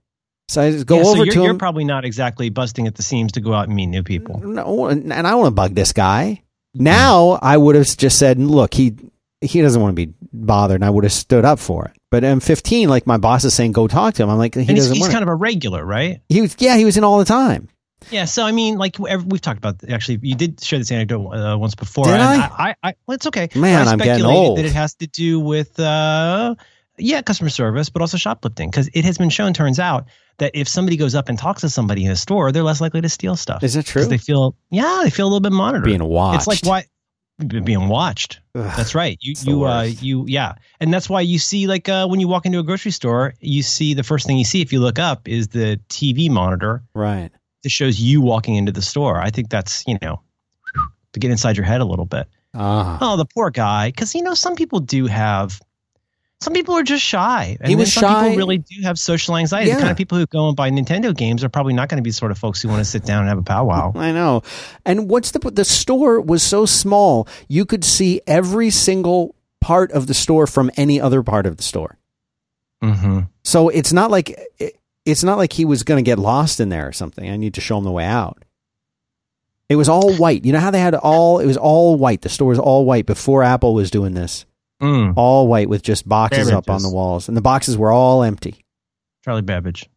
[0.48, 2.94] So I just go Yeah, so over you're, to you're probably not exactly busting at
[2.96, 4.40] the seams to go out and meet new people.
[4.40, 6.42] no, and and I want to bug this guy.
[6.74, 8.94] Now I would have just said, look, he
[9.40, 11.92] he doesn't want to be bothered, and I would have stood up for it.
[12.10, 14.30] But I'm 15, like my boss is saying, go talk to him.
[14.30, 16.20] I'm like, he and he's, doesn't he's kind of a regular, right?
[16.28, 17.68] he was, yeah, he was in all the time.
[18.10, 18.24] Yeah.
[18.24, 19.82] So I mean, like we've talked about.
[19.90, 22.04] Actually, you did share this anecdote uh, once before.
[22.04, 22.46] Did and I?
[22.46, 23.48] I, I, well, it's okay.
[23.54, 24.58] Man, I I'm getting old.
[24.58, 26.54] That it has to do with, uh,
[26.96, 29.52] yeah, customer service, but also shoplifting, because it has been shown.
[29.52, 30.06] Turns out
[30.38, 33.00] that if somebody goes up and talks to somebody in a store, they're less likely
[33.00, 33.62] to steal stuff.
[33.62, 34.04] Is that true?
[34.04, 35.84] They feel, yeah, they feel a little bit monitored.
[35.84, 36.38] Being watched.
[36.38, 36.84] It's like why
[37.46, 38.40] being watched.
[38.54, 38.72] Ugh.
[38.76, 39.18] That's right.
[39.20, 40.54] You you uh you yeah.
[40.80, 43.62] And that's why you see like uh when you walk into a grocery store, you
[43.62, 47.30] see the first thing you see if you look up is the TV monitor right.
[47.62, 49.20] that shows you walking into the store.
[49.20, 50.20] I think that's, you know,
[51.12, 52.26] to get inside your head a little bit.
[52.54, 52.98] Ah.
[53.00, 55.60] Oh, the poor guy cuz you know some people do have
[56.40, 57.56] some people are just shy.
[57.60, 58.22] And He was some shy.
[58.24, 59.72] people really do have social anxiety.
[59.72, 62.02] The kind of people who go and buy Nintendo games are probably not going to
[62.02, 63.92] be sort of folks who want to sit down and have a powwow.
[63.96, 64.42] I know.
[64.84, 70.06] And what's the the store was so small, you could see every single part of
[70.06, 71.98] the store from any other part of the store.
[72.82, 73.20] mm-hmm.
[73.42, 76.68] So it's not like it, it's not like he was going to get lost in
[76.68, 77.28] there or something.
[77.28, 78.44] I need to show him the way out.
[79.68, 80.44] It was all white.
[80.44, 82.22] You know how they had all it was all white.
[82.22, 84.46] The store was all white before Apple was doing this.
[84.80, 88.22] Mm, all white with just boxes up on the walls, and the boxes were all
[88.22, 88.64] empty.
[89.24, 89.88] Charlie Babbage.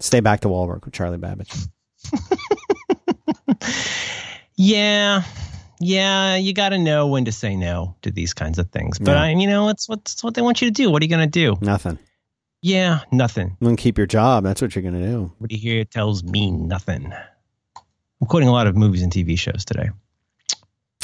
[0.00, 1.52] Stay back to Wahlberg with Charlie Babbage.
[4.56, 5.24] Yeah.
[5.80, 8.98] Yeah, you got to know when to say no to these kinds of things.
[9.00, 9.22] But Yeah.
[9.22, 10.90] I, you know, it's what, it's what they want you to do.
[10.90, 11.56] What are you going to do?
[11.60, 11.98] Nothing.
[12.62, 13.48] Yeah, nothing.
[13.60, 14.42] I'm gonna keep your job.
[14.44, 15.30] That's what you're gonna do.
[15.36, 17.12] What you hear tells me nothing.
[17.12, 19.90] I'm quoting a lot of movies and TV shows today.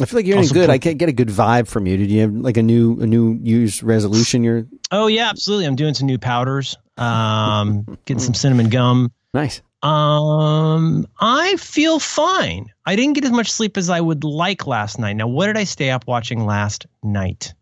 [0.00, 0.68] I feel like you're Also doing good.
[0.68, 1.96] put- I can't get a good vibe from you.
[1.96, 4.42] Did you have like a new a new use resolution?
[4.44, 5.66] You're Oh yeah, absolutely.
[5.66, 6.76] I'm doing some new powders.
[6.96, 9.12] Um, getting some cinnamon gum.
[9.34, 9.62] nice.
[9.82, 12.66] Um, I feel fine.
[12.84, 15.14] I didn't get as much sleep as I would like last night.
[15.14, 17.54] Now, what did I stay up watching last night?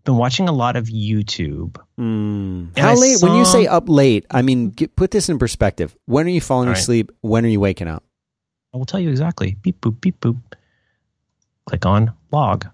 [0.00, 1.76] I've Been watching a lot of YouTube.
[1.98, 2.76] Mm.
[2.78, 3.22] How I late?
[3.22, 5.96] When you say up late, I mean get, put this in perspective.
[6.04, 6.80] When are you falling All right.
[6.80, 7.10] asleep?
[7.22, 8.04] When are you waking up?
[8.74, 9.56] I will tell you exactly.
[9.62, 10.36] Beep boop beep boop.
[11.66, 12.66] Click on log.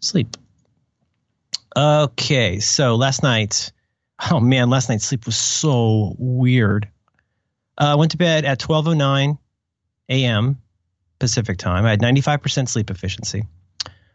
[0.00, 0.36] Sleep.
[1.76, 3.72] Okay, so last night,
[4.30, 6.88] oh man, last night's sleep was so weird.
[7.80, 9.38] Uh, I went to bed at 12:09
[10.08, 10.58] a.m.
[11.18, 11.84] Pacific time.
[11.84, 13.44] I had 95% sleep efficiency.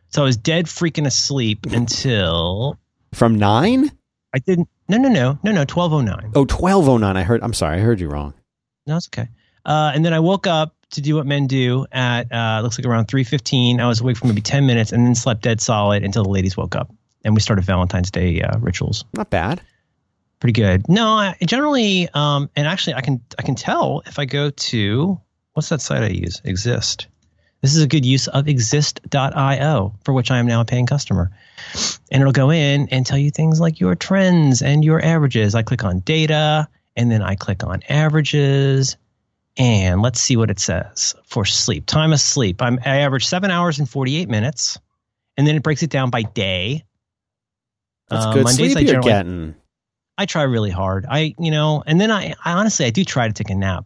[0.09, 2.79] So I was dead freaking asleep until
[3.13, 3.91] From nine?
[4.33, 4.69] I didn't.
[4.87, 5.65] No, no, no, no, no.
[5.65, 6.31] 12:09.
[6.35, 7.17] Oh, 1209.
[7.17, 7.41] I heard.
[7.43, 7.77] I'm sorry.
[7.77, 8.33] I heard you wrong.
[8.85, 9.29] No, it's okay.
[9.65, 12.85] Uh, and then I woke up to do what men do at uh, looks like
[12.85, 13.79] around three fifteen.
[13.79, 16.55] I was awake for maybe ten minutes and then slept dead solid until the ladies
[16.57, 16.91] woke up
[17.23, 19.05] and we started Valentine's Day uh, rituals.
[19.13, 19.61] Not bad.
[20.39, 20.89] Pretty good.
[20.89, 25.19] No, I generally, um, and actually, I can I can tell if I go to
[25.53, 26.41] what's that site I use?
[26.43, 27.07] Exist.
[27.61, 31.31] This is a good use of exist.io, for which I am now a paying customer.
[32.11, 35.55] And it'll go in and tell you things like your trends and your averages.
[35.55, 38.97] I click on data and then I click on averages.
[39.57, 41.85] And let's see what it says for sleep.
[41.85, 42.61] Time of sleep.
[42.61, 44.79] I'm, I average seven hours and 48 minutes.
[45.37, 46.83] And then it breaks it down by day.
[48.09, 49.55] That's Uh, good Mondays sleep I you're getting.
[50.17, 51.05] I try really hard.
[51.09, 53.85] I, you know, and then I, I honestly, I do try to take a nap.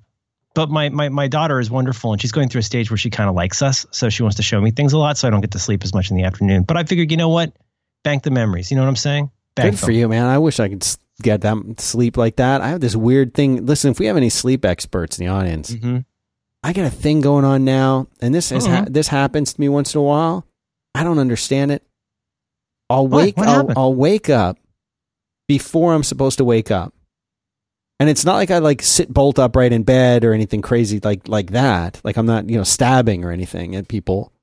[0.56, 3.10] But my, my, my daughter is wonderful and she's going through a stage where she
[3.10, 3.86] kind of likes us.
[3.92, 5.18] So she wants to show me things a lot.
[5.18, 6.64] So I don't get to sleep as much in the afternoon.
[6.64, 7.54] But I figured, you know what?
[8.04, 8.72] Bank the memories.
[8.72, 9.30] You know what I'm saying?
[9.56, 10.26] Bank Good for you, man.
[10.26, 10.84] I wish I could
[11.22, 12.62] get that sleep like that.
[12.62, 13.66] I have this weird thing.
[13.66, 16.00] Listen, if we have any sleep experts in the audience, hmm
[16.64, 18.94] I got a thing going on now, and this is ha- Mhm.
[18.94, 20.46] this happens to me once in a while.
[20.96, 21.84] I don't understand it.
[22.90, 23.38] I'll wake.
[23.38, 23.68] I'll.
[23.78, 24.58] I'll wake up
[25.48, 26.94] before I'm supposed to wake up,
[28.00, 31.28] and it's not like I like sit bolt upright in bed or anything crazy like
[31.28, 32.02] like that.
[32.04, 34.34] Like I'm not you know stabbing or anything at people,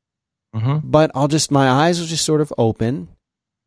[0.55, 3.09] hmm but I'll just my eyes will just sort of open.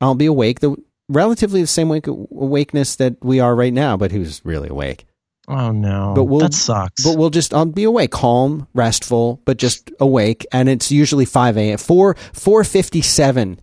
[0.02, 0.76] I'll be awake, the
[1.10, 5.06] relatively the same wake, awakeness that we are right now, but who's really awake?
[5.48, 6.14] Oh no.
[6.16, 7.04] But we'll- that sucks.
[7.04, 10.46] But we'll just I'll be awake, calm, restful, but just awake.
[10.52, 11.78] And it's usually five a.m.
[11.78, 13.62] four four fifty seven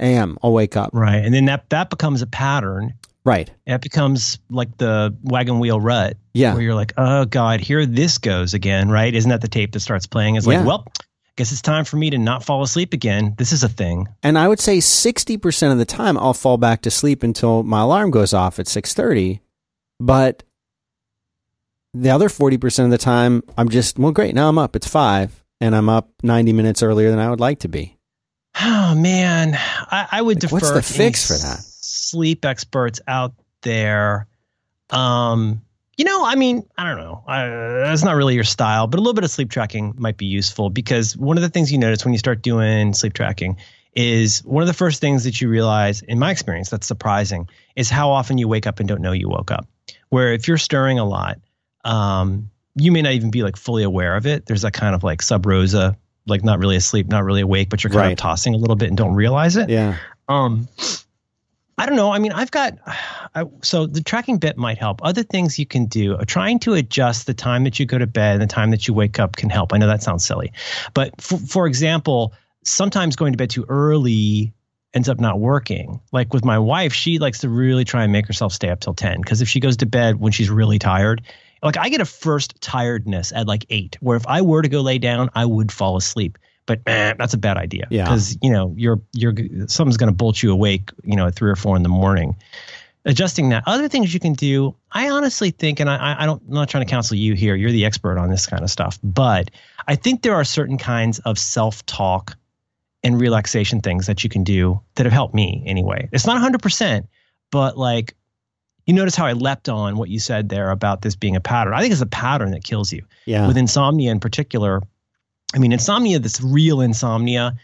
[0.00, 0.36] a.m.
[0.42, 0.90] I'll wake up.
[0.92, 1.16] right.
[1.24, 2.94] And then that, that becomes a pattern.
[3.24, 3.50] Right.
[3.66, 6.52] It becomes like the wagon wheel rut Yeah.
[6.52, 9.12] where you're like, oh God, here this goes again, right?
[9.12, 10.36] Isn't that the tape that starts playing?
[10.36, 10.64] It's like, Yeah.
[10.66, 10.86] well,
[11.36, 13.34] guess it's time for me to not fall asleep again.
[13.38, 14.08] This is a thing.
[14.22, 17.62] And I would say sixty percent of the time I'll fall back to sleep until
[17.62, 19.40] my alarm goes off at six thirty.
[20.00, 20.42] But
[21.94, 24.76] the other forty percent of the time I'm just well great, now I'm up.
[24.76, 27.96] It's five and I'm up ninety minutes earlier than I would like to be.
[28.60, 30.54] Oh man, I, I would Like, defer.
[30.56, 31.58] what's the fix for that?
[31.60, 34.26] Sleep experts out there.
[34.90, 35.60] Um,
[35.96, 37.22] you know, I mean, I don't know.
[37.26, 40.68] That's not really your style, but a little bit of sleep tracking might be useful
[40.70, 43.56] because one of the things you notice when you start doing sleep tracking
[43.94, 47.88] is one of the first things that you realize, in my experience, that's surprising, is
[47.88, 49.66] how often you wake up and don't know you woke up.
[50.10, 51.38] Where if you're stirring a lot,
[51.84, 54.44] um, you may not even be like fully aware of it.
[54.44, 57.82] There's that kind of like sub rosa, like not really asleep, not really awake, but
[57.82, 58.12] you're kind Right.
[58.12, 59.70] of tossing a little bit and don't realize it.
[59.70, 59.96] Yeah.
[60.28, 60.68] Um,
[61.78, 62.10] I don't know.
[62.10, 62.78] I mean, I've got
[63.34, 65.00] I, so the tracking bit might help.
[65.04, 68.06] Other things you can do, uh, trying to adjust the time that you go to
[68.06, 69.74] bed and the time that you wake up can help.
[69.74, 70.52] I know that sounds silly,
[70.94, 72.32] but for, for example,
[72.64, 74.54] sometimes going to bed too early
[74.94, 76.00] ends up not working.
[76.12, 78.94] Like with my wife, she likes to really try and make herself stay up till
[78.94, 81.20] 10 because if she goes to bed when she's really tired,
[81.62, 84.80] like I get a first tiredness at like 8 where if I were to go
[84.80, 86.38] lay down, I would fall asleep.
[86.66, 88.04] But eh, that's a bad idea Yeah.
[88.04, 89.32] because you know you're you're
[89.68, 92.34] something's going to bolt you awake, you know, at three or four in the morning.
[93.04, 93.62] Adjusting that.
[93.66, 94.74] Other things you can do.
[94.90, 97.54] I honestly think, and I, I- I don't, I'm not trying to counsel you here.
[97.54, 99.52] You're the expert on this kind of stuff, but
[99.86, 102.36] I think there are certain kinds of self-talk
[103.04, 106.08] and relaxation things that you can do that have helped me anyway.
[106.10, 107.06] It's not 100%,
[107.52, 108.16] but like
[108.86, 111.74] you notice how I leapt on what you said there about this being a pattern.
[111.74, 113.46] I think it's a pattern that kills you Yeah.
[113.46, 114.82] with insomnia in particular.
[115.56, 117.56] I mean, insomnia, this real insomnia,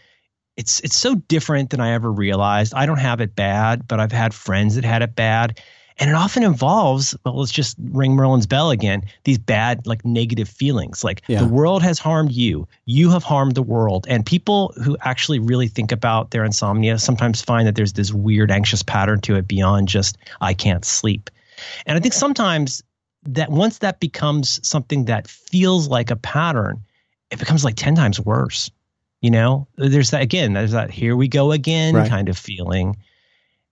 [0.57, 2.73] it's it's so different than I ever realized.
[2.73, 5.61] I don't have it bad, but I've had friends that had it bad.
[5.99, 10.49] And it often involves, well, let's just ring Merlin's bell again, these bad, like negative
[10.49, 11.03] feelings.
[11.03, 11.37] Like Yeah.
[11.37, 14.07] the world has harmed you, you have harmed the world.
[14.09, 18.49] And people who actually really think about their insomnia sometimes find that there's this weird,
[18.49, 21.29] anxious pattern to it beyond just, I can't sleep.
[21.85, 22.81] And I think sometimes
[23.27, 26.83] that once that becomes something that feels like a pattern,
[27.33, 28.71] it becomes like 10 times worse.
[29.21, 32.09] You know, there's that again, there's that here we go again Right.
[32.09, 32.97] kind of feeling.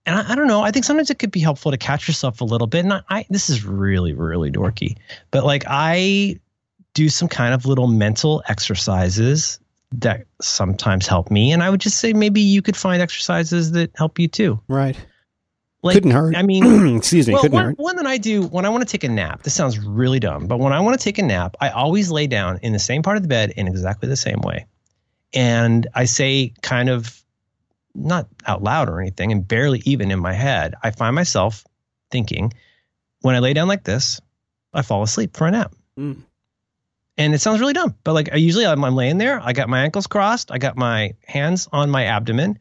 [0.06, 0.62] And I, I don't know.
[0.62, 2.86] I think sometimes it could be helpful to catch yourself a little bit.
[2.86, 4.98] And I, I this is really, really dorky,
[5.30, 6.40] but like I
[6.94, 9.60] do some kind of little mental exercises
[9.94, 11.52] that sometimes help me.
[11.52, 14.60] And I would just say maybe you could find exercises that help you too.
[14.68, 14.98] Right.
[15.84, 16.36] Like, couldn't hurt.
[16.36, 17.34] I mean, Excuse me.
[17.34, 17.80] well, couldn't one, hurt.
[17.80, 19.44] one that I do when I want to take a nap.
[19.44, 22.28] This sounds really dumb, but when I want to take a nap, I always lay
[22.28, 24.68] down in the same part of the bed in exactly the same way,
[25.34, 27.22] and I say kind of
[27.96, 30.76] not out loud or anything, and barely even in my head.
[30.84, 31.66] I find myself
[32.10, 32.54] thinking,
[33.22, 34.22] when I lay down like this,
[34.74, 35.74] I fall asleep for a nap.
[35.98, 36.24] Mm.
[37.18, 39.70] And it sounds really dumb, but like I usually I'm, I'm laying there, I got
[39.70, 42.58] my ankles crossed, I got my hands on my abdomen.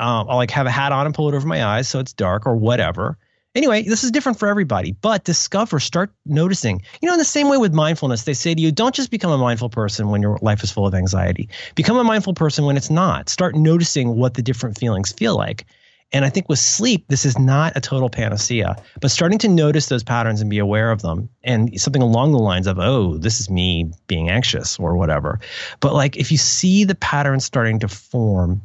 [0.00, 2.12] Um, I'll like have a hat on and pull it over my eyes so it's
[2.12, 3.18] dark or whatever.
[3.54, 6.80] Anyway, this is different for everybody, but discover, start noticing.
[7.02, 9.32] You know, in the same way with mindfulness, they say to you, don't just become
[9.32, 11.48] a mindful person when your life is full of anxiety.
[11.74, 13.28] Become a mindful person when it's not.
[13.28, 15.66] Start noticing what the different feelings feel like.
[16.12, 19.86] And I think with sleep, this is not a total panacea, but starting to notice
[19.86, 23.40] those patterns and be aware of them and something along the lines of, oh, this
[23.40, 25.40] is me being anxious or whatever.
[25.80, 28.62] But like if you see the patterns starting to form,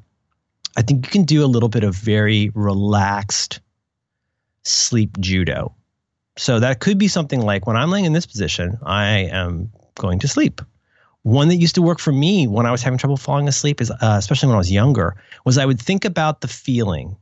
[0.76, 3.60] I think you can do a little bit of very relaxed
[4.64, 5.74] sleep judo.
[6.38, 10.20] So that could be something like when I'm laying in this position, I am going
[10.20, 10.62] to sleep.
[11.22, 13.90] One that used to work for me when I was having trouble falling asleep is,
[13.90, 17.16] uh, especially when I was younger, was I would think about the feeling.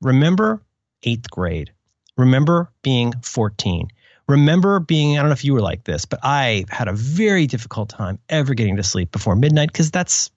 [0.00, 0.62] Remember
[1.02, 1.72] eighth grade.
[2.16, 3.88] Remember being 14.
[4.28, 7.46] Remember being, I don't know if you were like this, but I had a very
[7.46, 10.30] difficult time ever getting to sleep before midnight because that's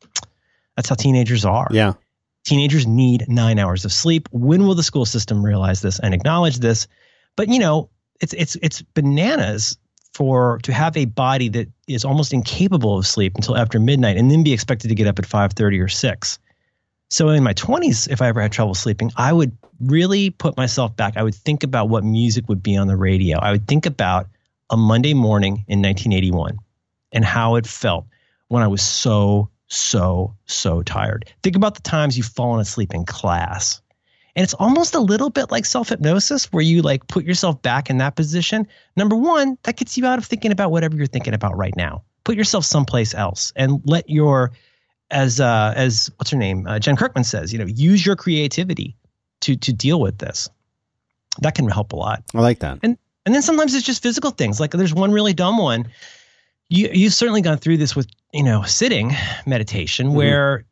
[0.75, 1.67] that's how teenagers are.
[1.71, 1.93] Yeah.
[2.43, 4.27] Teenagers need nine hours of sleep.
[4.31, 6.87] When will the school system realize this and acknowledge this?
[7.35, 9.77] But you know, it's it's it's bananas
[10.13, 14.29] for to have a body that is almost incapable of sleep until after midnight and
[14.29, 16.39] then be expected to get up at 5:30 or 6.
[17.09, 20.95] So in my 20s if I ever had trouble sleeping, I would really put myself
[20.95, 21.15] back.
[21.17, 23.39] I would think about what music would be on the radio.
[23.39, 24.27] I would think about
[24.69, 26.57] a Monday morning in 1981
[27.11, 28.05] and how it felt
[28.47, 31.31] when I was so so so tired.
[31.41, 33.81] Think about the times you've fallen asleep in class.
[34.35, 37.89] And it's almost a little bit like self hypnosis where you like put yourself back
[37.89, 38.67] in that position.
[38.95, 42.03] Number one, that gets you out of thinking about whatever you're thinking about right now.
[42.23, 44.51] Put yourself someplace else and let your,
[45.11, 48.95] as uh, as what's her name, uh, Jen Kirkman says, you know, use your creativity
[49.41, 50.49] to to deal with this.
[51.41, 52.23] That can help a lot.
[52.33, 52.79] I like that.
[52.81, 54.59] And and then sometimes it's just physical things.
[54.59, 55.87] Like there's one really dumb one.
[56.73, 60.13] You you've certainly gone through this with you know sitting meditation Mhm.
[60.15, 60.65] where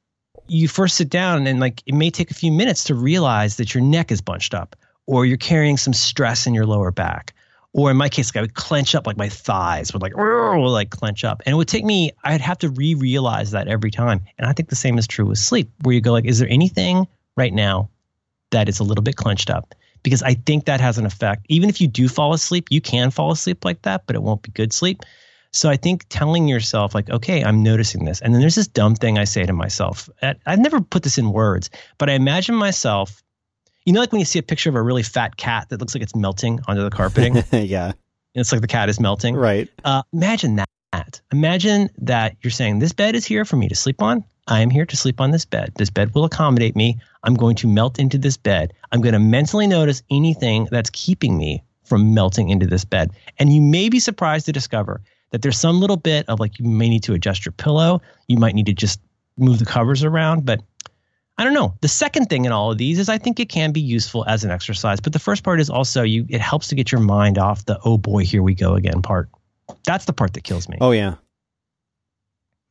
[0.47, 3.75] you first sit down and like it may take a few minutes to realize that
[3.75, 7.35] your neck is bunched up or you're carrying some stress in your lower back.
[7.73, 10.71] Or in my case, like I would clench up, like my thighs would like would
[10.71, 12.11] like clench up, and it would take me.
[12.23, 15.37] I'd have to re-realize that every time, and I think the same is true with
[15.37, 17.89] sleep, where you go like, is there anything right now
[18.49, 19.73] that is a little bit clenched up?
[20.03, 21.45] Because I think that has an effect.
[21.47, 24.41] Even if you do fall asleep, you can fall asleep like that, but it won't
[24.41, 25.03] be good sleep.
[25.53, 28.95] So I think telling yourself like, okay, I'm noticing this, and then there's this dumb
[28.95, 30.09] thing I say to myself.
[30.21, 33.21] I've never put this in words, but I imagine myself.
[33.85, 35.95] You know, like when you see a picture of a really fat cat that looks
[35.95, 37.35] like it's melting onto the carpeting.
[37.51, 37.87] yeah.
[37.87, 37.95] and
[38.35, 39.35] it's like the cat is melting.
[39.35, 39.67] Right.
[39.83, 41.21] Uh, imagine that.
[41.31, 44.23] Imagine that you're saying, This bed is here for me to sleep on.
[44.47, 45.71] I am here to sleep on this bed.
[45.75, 46.99] This bed will accommodate me.
[47.23, 48.73] I'm going to melt into this bed.
[48.91, 53.11] I'm going to mentally notice anything that's keeping me from melting into this bed.
[53.39, 56.65] And you may be surprised to discover that there's some little bit of like you
[56.65, 58.01] may need to adjust your pillow.
[58.27, 59.01] You might need to just
[59.37, 60.45] move the covers around.
[60.45, 60.61] But
[61.37, 61.75] I don't know.
[61.81, 64.43] The second thing in all of these is I think it can be useful as
[64.43, 64.99] an exercise.
[64.99, 67.79] But the first part is also you it helps to get your mind off the
[67.83, 69.29] oh boy, here we go again part.
[69.85, 70.77] That's the part that kills me.
[70.79, 71.15] Oh yeah.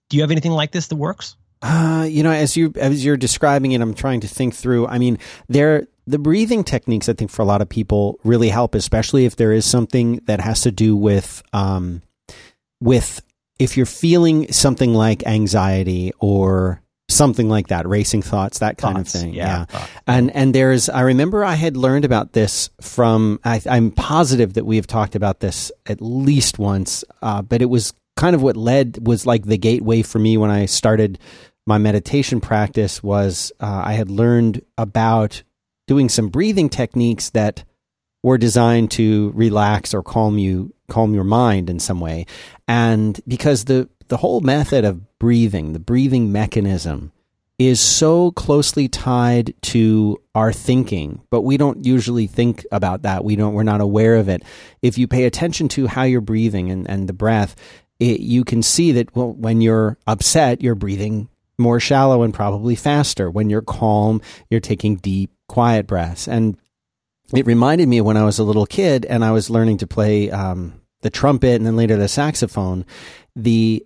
[0.09, 1.37] Do you have anything like this that works?
[1.63, 4.87] Uh, you know, as you as you're describing it, I'm trying to think through.
[4.87, 5.19] I mean,
[5.49, 7.09] there the breathing techniques.
[7.09, 10.41] I think for a lot of people really help, especially if there is something that
[10.41, 12.03] has to do with um,
[12.81, 13.23] with
[13.59, 19.15] if you're feeling something like anxiety or something like that, racing thoughts, that kind Thoughts.
[19.15, 19.35] of thing.
[19.35, 19.65] Yeah.
[19.67, 19.91] thoughts.
[20.07, 24.65] And and there's I remember I had learned about this from I, I'm positive that
[24.65, 28.57] we have talked about this at least once, uh, but it was kind of what
[28.57, 31.19] led was like the gateway for me when I started
[31.67, 35.43] my meditation practice was uh, I had learned about
[35.87, 37.65] doing some breathing techniques that
[38.23, 42.27] were designed to relax or calm you calm your mind in some way
[42.67, 47.13] and because the the whole method of breathing the breathing mechanism
[47.61, 53.23] is so closely tied to our thinking, but we don't usually think about that.
[53.23, 54.43] We don't, we're not aware of it.
[54.81, 57.55] If you pay attention to how you're breathing and, and the breath,
[57.99, 62.77] it, you can see that well, when you're upset, you're breathing more shallow and probably
[62.77, 63.31] faster.
[63.31, 66.27] When you're calm, you're taking deep, quiet breaths.
[66.27, 66.57] And
[67.35, 69.87] it reminded me of when I was a little kid and I was learning to
[69.87, 72.85] play um, the trumpet and then later the saxophone.
[73.37, 73.85] The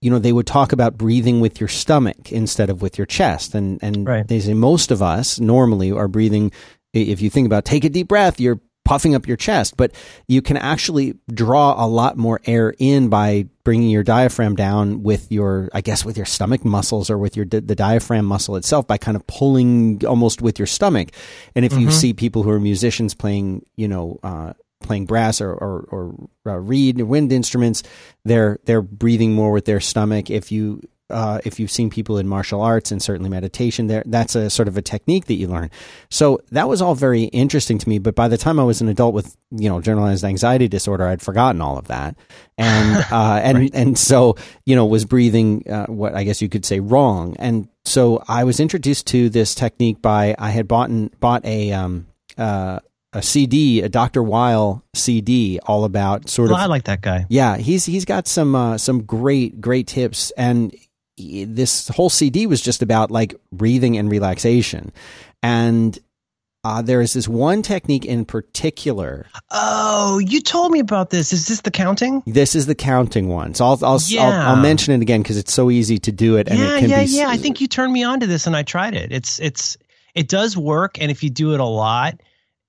[0.00, 3.54] you know, they would talk about breathing with your stomach instead of with your chest.
[3.54, 4.26] And, and right.
[4.26, 6.52] they say most of us normally are breathing.
[6.92, 9.92] If you think about take a deep breath, you're puffing up your chest, but
[10.28, 15.30] you can actually draw a lot more air in by bringing your diaphragm down with
[15.30, 18.96] your, I guess, with your stomach muscles or with your the diaphragm muscle itself by
[18.96, 21.10] kind of pulling almost with your stomach.
[21.54, 21.82] And if mm-hmm.
[21.82, 26.28] you see people who are musicians playing, you know, uh, playing brass or or, or
[26.46, 27.82] uh, reed wind instruments,
[28.24, 30.30] they're they're breathing more with their stomach.
[30.30, 30.80] If you
[31.10, 34.68] uh, if you've seen people in martial arts and certainly meditation, there that's a sort
[34.68, 35.70] of a technique that you learn.
[36.10, 37.98] So that was all very interesting to me.
[37.98, 41.22] But by the time I was an adult with you know generalized anxiety disorder, I'd
[41.22, 42.16] forgotten all of that,
[42.56, 43.70] and uh, and right.
[43.74, 44.36] and so
[44.66, 47.36] you know was breathing uh, what I guess you could say wrong.
[47.38, 51.72] And so I was introduced to this technique by I had bought and bought a
[51.72, 52.06] um,
[52.36, 52.80] uh,
[53.12, 54.22] a CD, a Dr.
[54.22, 56.62] Weil CD, all about sort well, of.
[56.62, 57.26] I like that guy.
[57.28, 60.74] Yeah, he's he's got some uh, some great great tips, and
[61.18, 64.92] this whole CD was just about like breathing and relaxation,
[65.42, 65.98] and.
[66.64, 69.24] Uh, there is this one technique in particular.
[69.52, 71.32] Oh, you told me about this.
[71.32, 72.20] Is this the counting?
[72.26, 73.54] This is the counting one.
[73.54, 74.24] So I'll I'll, yeah.
[74.24, 76.48] I'll, I'll, mention it again because it's so easy to do it.
[76.48, 77.28] And yeah, it can yeah, be, yeah.
[77.28, 79.12] I think you turned me on to this, and I tried it.
[79.12, 79.78] It's it's
[80.16, 82.20] it does work, and if you do it a lot,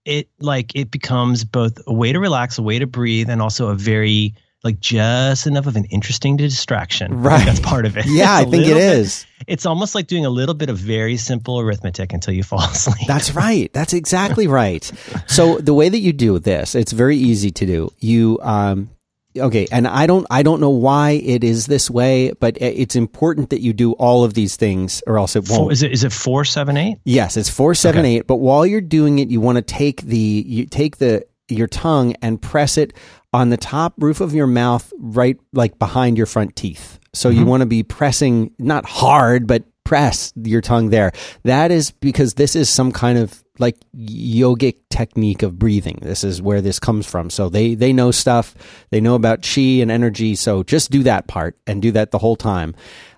[0.05, 3.69] it like it becomes both a way to relax, a way to breathe, and also
[3.69, 7.22] a very like just enough of an interesting distraction.
[7.22, 8.05] Right, that's part of it.
[8.07, 9.26] Yeah, I think it is.
[9.39, 12.62] Bit, it's almost like doing a little bit of very simple arithmetic until you fall
[12.64, 13.07] asleep.
[13.07, 13.72] That's right.
[13.74, 14.91] That's exactly right.
[15.28, 17.89] So the way that you do this, it's very easy to do.
[17.99, 18.89] You um,
[19.38, 23.51] okay and i don't i don't know why it is this way but it's important
[23.51, 26.03] that you do all of these things or else it won't four, is it is
[26.03, 28.26] it 478 yes it's 478 okay.
[28.26, 32.16] but while you're doing it you want to take the you take the your tongue
[32.22, 32.93] and press it
[33.34, 37.39] on the top roof of your mouth right like behind your front teeth so mm-hmm.
[37.39, 41.11] you want to be pressing not hard but press your tongue there
[41.43, 45.99] that is because this is some kind of like yogic technique of breathing.
[46.01, 47.30] This is where this comes from.
[47.30, 48.55] So they they know stuff.
[48.89, 50.36] They know about chi and energy.
[50.36, 52.73] So just do that part and do that the whole time.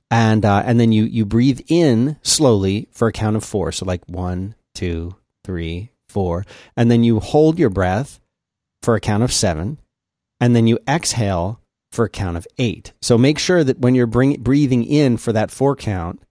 [0.10, 3.72] And uh, and then you you breathe in slowly for a count of four.
[3.72, 6.46] So like one, two, three, four,
[6.76, 8.20] and then you hold your breath
[8.82, 9.78] for a count of seven,
[10.42, 11.62] and then you exhale
[11.92, 12.92] for a count of eight.
[13.02, 16.22] So make sure that when you're bring, breathing in for that four count,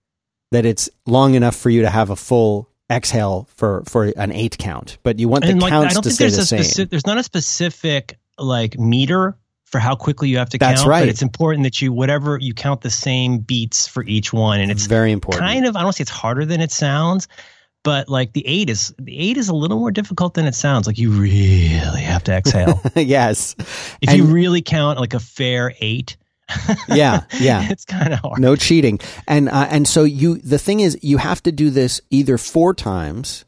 [0.51, 4.57] that it's long enough for you to have a full exhale for for an eight
[4.57, 6.59] count, but you want the like, counts to stay the same.
[6.59, 10.89] Speci- there's not a specific like meter for how quickly you have to That's count.
[10.89, 10.99] right.
[11.01, 14.69] But it's important that you whatever you count the same beats for each one, and
[14.69, 15.41] it's very important.
[15.41, 17.29] Kind of, I don't say it's harder than it sounds,
[17.83, 20.87] but like the eight is the eight is a little more difficult than it sounds.
[20.87, 22.81] Like you really have to exhale.
[22.95, 23.55] yes,
[24.01, 26.17] if and, you really count like a fair eight,
[26.89, 27.67] yeah, yeah.
[27.69, 28.39] It's kind of hard.
[28.39, 28.99] No cheating.
[29.27, 32.73] And uh, and so you the thing is you have to do this either 4
[32.73, 33.45] times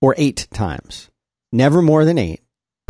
[0.00, 1.10] or 8 times.
[1.52, 2.40] Never more than 8.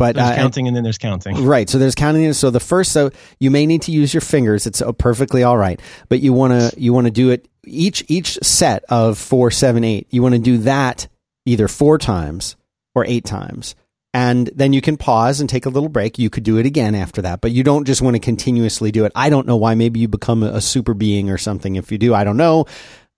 [0.01, 1.45] But there's uh, counting and then there's counting.
[1.51, 1.69] Right.
[1.69, 2.33] So there's counting.
[2.33, 4.65] So the first, so you may need to use your fingers.
[4.65, 5.79] It's uh, perfectly all right.
[6.09, 9.83] But you want to, you want to do it each, each set of four, seven,
[9.83, 10.07] eight.
[10.09, 11.07] You want to do that
[11.45, 12.55] either four times
[12.95, 13.75] or eight times
[14.13, 16.19] and then you can pause and take a little break.
[16.19, 19.05] You could do it again after that, but you don't just want to continuously do
[19.05, 19.11] it.
[19.15, 19.75] I don't know why.
[19.75, 21.75] Maybe you become a, super being or something.
[21.75, 22.65] If you do, I don't know.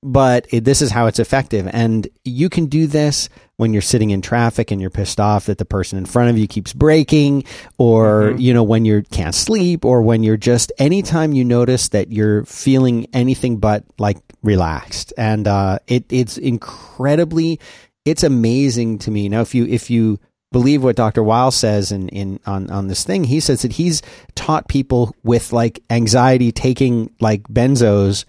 [0.04, 1.68] But it, this is how it's effective.
[1.72, 5.58] And you can do this when you're sitting in traffic and you're pissed off that
[5.58, 7.44] the person in front of you keeps braking
[7.78, 8.40] or, mm-hmm.
[8.40, 12.44] you know, when you can't sleep or when you're just anytime you notice that you're
[12.46, 15.14] feeling anything but like relaxed.
[15.18, 17.60] And, uh, it, it's incredibly,
[18.06, 19.30] it's amazing to me.
[19.30, 20.20] Now, if you, if you,
[20.54, 21.24] believe what Dr.
[21.24, 23.26] Weil says in, in on, on this thing.
[23.26, 24.02] He says that he's
[24.36, 28.24] taught people with like anxiety taking like benzos,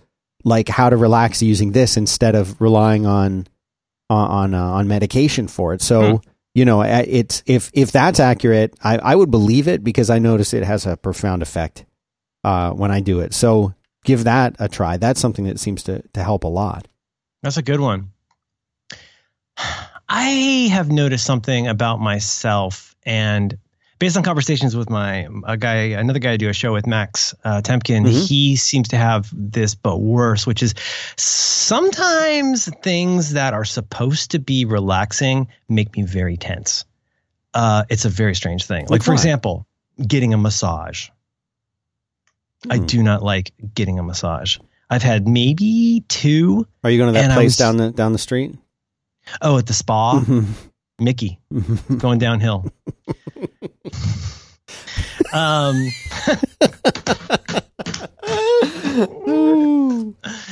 [0.44, 3.46] like how to relax using this instead of relying on
[4.10, 5.82] on uh, on medication for it.
[5.82, 6.28] So hmm.
[6.54, 10.52] you know, it's if if that's accurate, I, I would believe it because I notice
[10.52, 11.84] it has a profound effect
[12.44, 13.34] uh, when I do it.
[13.34, 13.74] So
[14.04, 14.98] give that a try.
[14.98, 16.86] That's something that seems to to help a lot.
[17.42, 18.10] That's a good one.
[20.06, 23.58] I have noticed something about myself, and
[23.98, 27.34] based on conversations with my a guy, another guy I do a show with, Max
[27.44, 28.26] uh, Temkin, Mhm.
[28.28, 30.74] he seems to have this, but worse, which is
[31.16, 36.84] sometimes things that are supposed to be relaxing make me very tense.
[37.54, 38.82] Uh, it's a very strange thing.
[38.82, 39.20] Like, Like for what?
[39.20, 39.66] example,
[40.06, 41.08] getting a massage.
[42.70, 42.86] I Hmm.
[42.86, 44.58] do not like getting a massage.
[44.90, 46.66] I've had maybe two.
[46.82, 48.56] Are you going to that place was- down the down the street?
[49.40, 50.46] Oh, at the spa, Mhm.
[50.98, 51.40] Mickey
[51.98, 52.66] going downhill.
[55.32, 55.74] um,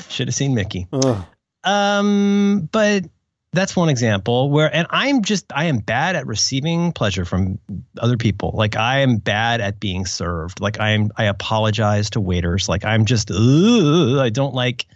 [0.08, 0.86] should have seen Mickey.
[0.92, 1.24] Ugh.
[1.64, 3.04] Um, but
[3.52, 7.58] that's one example where, and I'm just, I am bad at receiving pleasure from
[7.98, 8.52] other people.
[8.54, 10.60] Like I am bad at being served.
[10.60, 12.68] Like I am, I apologize to waiters.
[12.68, 14.86] Like I'm just, "Ugh," I don't like,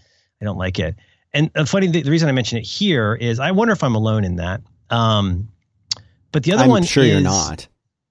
[0.41, 0.97] I don't like it.
[1.35, 4.25] And funny, the, the reason I mention it here is I wonder if I'm alone
[4.25, 4.63] in that.
[4.91, 5.49] Um,
[6.33, 7.67] but the other one I'm one, sure you're not.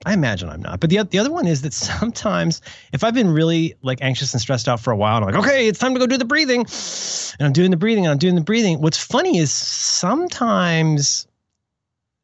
[0.05, 0.79] I imagine I'm not.
[0.79, 2.61] But the the other one is that sometimes
[2.93, 5.43] if I've been really like anxious and stressed out for a while, and I'm like,
[5.45, 6.61] okay, it's time to go do the breathing,
[7.39, 8.81] and I'm doing the breathing and I'm doing the breathing.
[8.81, 11.27] What's funny is sometimes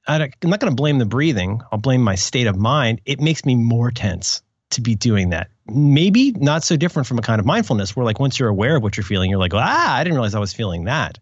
[0.07, 1.61] I I'm not going to blame the breathing.
[1.71, 3.01] I'll blame my state of mind.
[3.05, 4.41] It makes me more tense
[4.71, 5.49] to be doing that.
[5.67, 8.83] Maybe not so different from a kind of mindfulness where like once you're aware of
[8.83, 11.19] what you're feeling, you're like, ah, I didn't realize I was feeling that.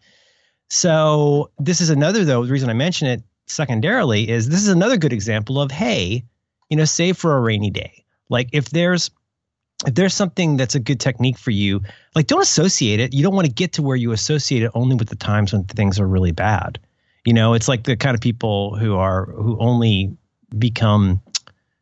[0.70, 2.46] So this is another though.
[2.46, 6.24] The reason I mention it secondarily is this is another good example of hey,
[6.70, 8.06] you know, save for a rainy day.
[8.30, 9.12] Like if there's
[9.88, 11.82] if there's something that's a good technique for you,
[12.14, 13.14] like don't associate it.
[13.14, 15.64] You don't want to get to where you associate it only with the times when
[15.64, 16.80] things are really bad.
[17.26, 20.18] You know, it's like the kind of people who are who only
[20.58, 21.22] become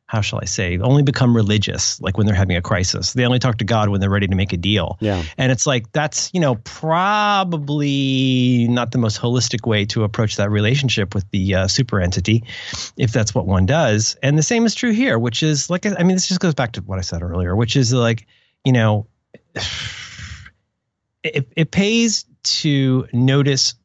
[0.07, 3.11] how shall I say, only become religious like when they're having a crisis.
[3.11, 4.97] They only talk to God when they're ready to make a deal.
[5.01, 5.21] Yeah.
[5.37, 7.87] And it's like that's, you know, probably
[8.69, 12.45] not the most holistic way to approach that relationship with the uh, super entity,
[12.95, 14.15] if that's what one does.
[14.23, 16.71] And the same is true here, which is like, I mean, this just goes back
[16.73, 18.27] to what I said earlier, which is like,
[18.63, 19.07] you know,
[21.23, 23.75] it, it pays to notice,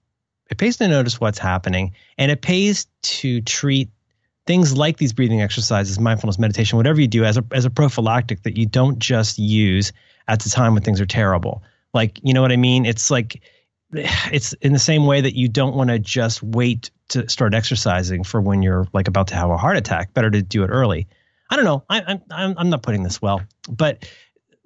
[0.53, 3.91] it pays to notice what's happening, and it pays to treat
[4.47, 8.43] things like these breathing exercises, mindfulness meditation, whatever you do as a as a prophylactic
[8.43, 9.93] that you don't just use
[10.29, 11.63] at the time when things are terrible.
[11.95, 12.87] Like, you know what I mean?
[12.87, 13.43] It's like
[13.93, 18.25] it's in the same way that you don't want to just wait to start exercising
[18.25, 20.15] for when you're like about to have a heart attack.
[20.15, 21.07] Better to do it early.
[21.51, 21.85] I don't know.
[21.91, 24.09] I, I'm I'm not putting this well, but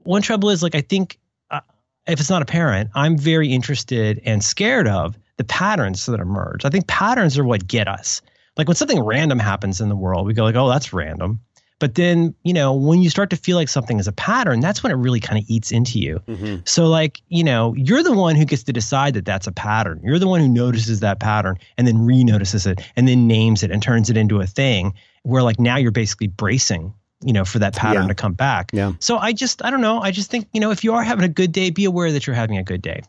[0.05, 1.19] one trouble is like I think
[1.51, 1.61] uh,
[2.07, 6.65] if it's not apparent, I'm very interested and scared of the patterns that emerge.
[6.65, 8.23] I think patterns are what get us.
[8.57, 11.41] Like when something random happens in the world, we go like, "Oh, that's random."
[11.79, 14.83] But then, you know, when you start to feel like something is a pattern, that's
[14.83, 16.21] when it really kind of eats into you.
[16.27, 16.63] Mm-hmm.
[16.65, 20.01] So, like, you know, you're the one who gets to decide that that's a pattern.
[20.03, 23.63] You're the one who notices that pattern and then re notices it and then names
[23.63, 27.45] it and turns it into a thing where, like, now you're basically bracing, you know,
[27.45, 28.09] for that pattern Yeah.
[28.09, 28.71] to come back.
[28.73, 28.95] Yeah.
[28.99, 30.01] So, I just, I don't know.
[30.01, 32.27] I just think, you know, if you are having a good day, be aware that
[32.27, 33.03] you're having a good day.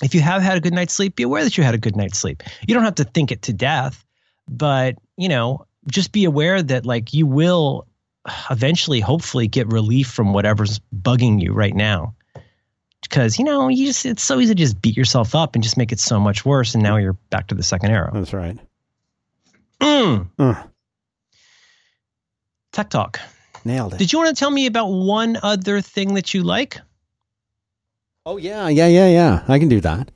[0.00, 1.96] If you have had a good night's sleep, be aware that you had a good
[1.96, 2.44] night's sleep.
[2.68, 4.04] You don't have to think it to death,
[4.48, 7.86] but, you know, just be aware that, like, you will
[8.50, 12.14] eventually, hopefully, get relief from whatever's bugging you right now
[13.02, 15.76] because you know you just it's so easy to just beat yourself up and just
[15.76, 18.58] make it so much worse and now you're back to the second arrow That's right.
[19.80, 20.28] mm.
[20.38, 20.62] Uh,
[22.72, 23.20] tech talk
[23.64, 23.98] nailed it.
[23.98, 26.80] did you want to tell me about one other thing that you like
[28.24, 29.44] oh yeah, yeah, yeah, yeah.
[29.46, 30.10] I can do that.
[30.10, 30.12] I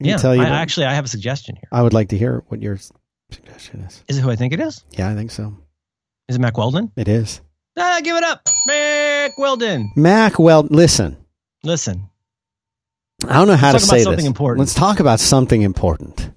[0.00, 0.42] yeah tell you.
[0.42, 2.92] I, actually i have a suggestion here I would like to hear what your s-
[3.30, 4.04] suggestion is.
[4.08, 5.56] is it who i think it is Yeah, I think so.
[6.28, 7.40] is it mack weldon It is.
[7.78, 10.74] ah give it up mack weldon Mack, Weldon.
[10.76, 11.16] listen.
[11.64, 12.08] listen
[13.26, 14.26] I don't know how Let's to talk about say something this.
[14.26, 14.58] important.
[14.60, 16.30] Let's talk about something important.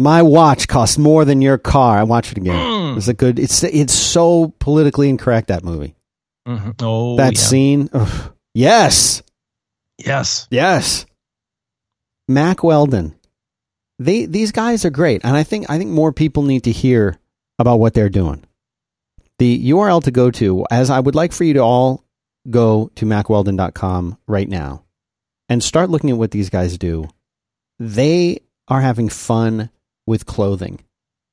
[0.00, 1.96] My watch costs more than your car.
[1.98, 2.56] I watch it again.
[2.56, 2.96] Mm.
[2.96, 3.38] It's a good.
[3.38, 5.94] It's it's so politically incorrect that movie.
[6.48, 6.74] Mhm.
[6.82, 7.38] oh that yeah.
[7.40, 7.88] scene.
[7.92, 8.32] ugh.
[8.54, 9.22] Yes,
[10.04, 11.06] yes yes.
[12.26, 13.14] Mack Weldon.
[13.98, 17.16] They these guys are great, and I think I think more people need to hear
[17.58, 18.44] about what they're doing.
[19.38, 22.04] The URL to go to, as I would like for you to all
[22.50, 24.84] go to mackweldon.com right now
[25.48, 27.08] and start looking at what these guys do.
[27.78, 29.70] They are having fun
[30.06, 30.80] with clothing.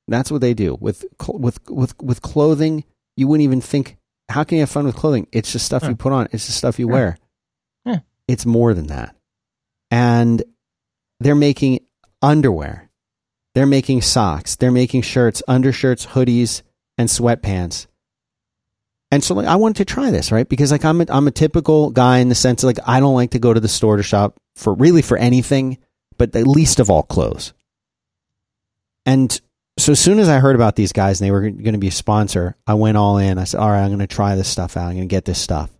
[0.08, 2.84] That's what they do with with with with clothing.
[3.16, 3.98] You wouldn't even think,
[4.28, 5.26] how can you have fun with clothing?
[5.32, 5.90] It's just stuff Huh.
[5.90, 6.28] you put on.
[6.32, 7.18] It's just stuff you wear.
[7.84, 7.98] Yeah.
[8.26, 9.14] It's more than that.
[9.90, 10.42] And
[11.20, 11.80] they're making
[12.22, 12.90] underwear.
[13.54, 14.56] They're making socks.
[14.56, 16.62] They're making shirts, undershirts, hoodies,
[16.96, 17.86] and sweatpants.
[19.10, 20.48] And so like I wanted to try this, right?
[20.48, 23.32] Because like I'm a, I'm a typical guy in the sense like I don't like
[23.32, 25.76] to go to the store to shop for really for anything,
[26.16, 27.52] but the least of all clothes.
[29.04, 29.38] And
[29.78, 31.88] so as soon as I heard about these guys and they were going to be
[31.88, 33.38] a sponsor, I went all in.
[33.38, 34.86] I said, "All right, I'm going to try this stuff out.
[34.86, 35.70] I'm going to get this stuff."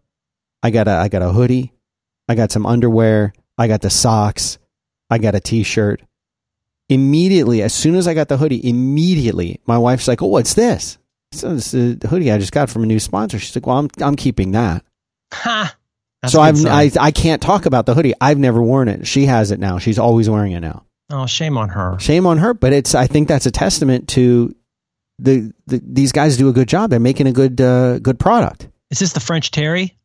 [0.62, 1.72] I got a I got a hoodie,
[2.28, 4.59] I got some underwear, I got the socks,
[5.11, 6.03] I got a t-shirt.
[6.93, 10.99] Immediately, as soon as I got the hoodie, immediately my wife's like, "Oh, what's this?"
[11.32, 13.38] So this is the hoodie I just got from a new sponsor.
[13.38, 14.84] She's like, "Well, I'm I'm keeping that."
[15.32, 15.74] Ha.
[16.20, 16.90] That's so a I've I.
[17.01, 18.14] I can't talk about the hoodie.
[18.20, 19.07] I've never worn it.
[19.07, 19.78] She has it now.
[19.78, 20.84] She's always wearing it now.
[21.11, 21.99] oh, shame on her.
[21.99, 24.55] Shame on her, but it's I think that's a testament to
[25.18, 26.90] the, the these guys do a good job.
[26.90, 28.68] They're making a good uh, good product.
[28.90, 29.97] Is this the French Terry?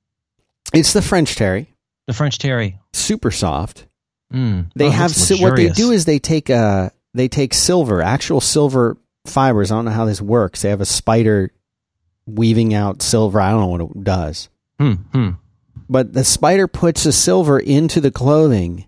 [0.74, 1.74] It's the French Terry,
[2.08, 2.78] The French Terry.
[2.94, 3.87] super soft.
[4.34, 4.72] Mm.
[4.76, 8.42] They Oh, have si- what they do is they take uh they take silver, actual
[8.42, 9.72] silver fibers.
[9.72, 10.62] I don't know how this works.
[10.62, 11.52] They have a spider
[12.26, 13.40] weaving out silver.
[13.40, 14.50] I don't know what it does.
[14.80, 15.30] Hmm, hmm.
[15.90, 18.86] But the spider puts the silver into the clothing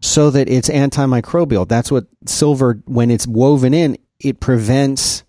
[0.00, 1.66] so that it's antimicrobial.
[1.66, 5.24] That's what silver when it's woven in, it prevents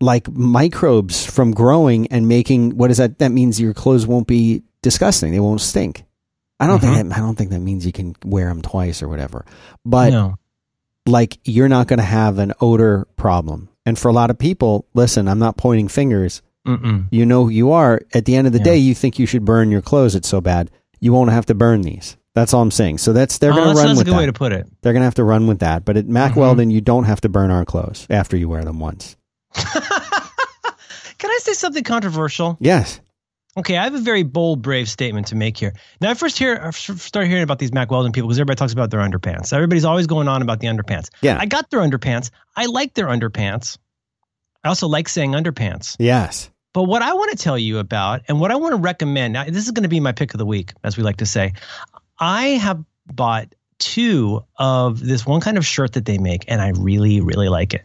[0.00, 4.62] like microbes from growing and making what is that that means your clothes won't be
[4.82, 5.32] disgusting.
[5.32, 6.04] They won't stink.
[6.60, 9.08] I don't think that, I don't think that means you can wear them twice or
[9.08, 9.44] whatever.
[9.84, 10.38] But no.
[11.06, 13.68] like you're not going to have an odor problem.
[13.86, 16.42] And for a lot of people, listen, I'm not pointing fingers.
[16.66, 17.06] Mm-mm.
[17.10, 18.00] You know who you are.
[18.14, 18.64] At the end of the Yeah.
[18.64, 20.14] day, you think you should burn your clothes.
[20.14, 20.70] It's so bad.
[21.00, 22.16] You won't have to burn these.
[22.34, 22.98] That's all I'm saying.
[22.98, 24.18] So that's they're Oh, going to run that's a with good that.
[24.18, 24.66] way to put it.
[24.80, 25.84] they're going to have to run with that.
[25.84, 26.36] But at Mack Mhm.
[26.36, 29.16] Weldon, you don't have to burn our clothes after you wear them once.
[29.54, 32.56] Can I say something controversial?
[32.60, 33.00] Yes.
[33.56, 35.74] Okay, I have a very bold, brave statement to make here.
[36.00, 38.90] Now, I first hear started hearing about these Mack Weldon people because everybody talks about
[38.90, 39.52] their underpants.
[39.52, 41.10] Everybody's always going on about the underpants.
[41.20, 41.38] Yeah.
[41.38, 42.30] I got their underpants.
[42.56, 43.78] I like their underpants.
[44.64, 45.94] I also like saying underpants.
[46.00, 46.50] Yes.
[46.72, 49.44] But what I want to tell you about and what I want to recommend, now
[49.44, 51.52] this is going to be my pick of the week, as we like to say.
[52.18, 56.70] I have bought two of this one kind of shirt that they make, and I
[56.70, 57.84] really, really like it.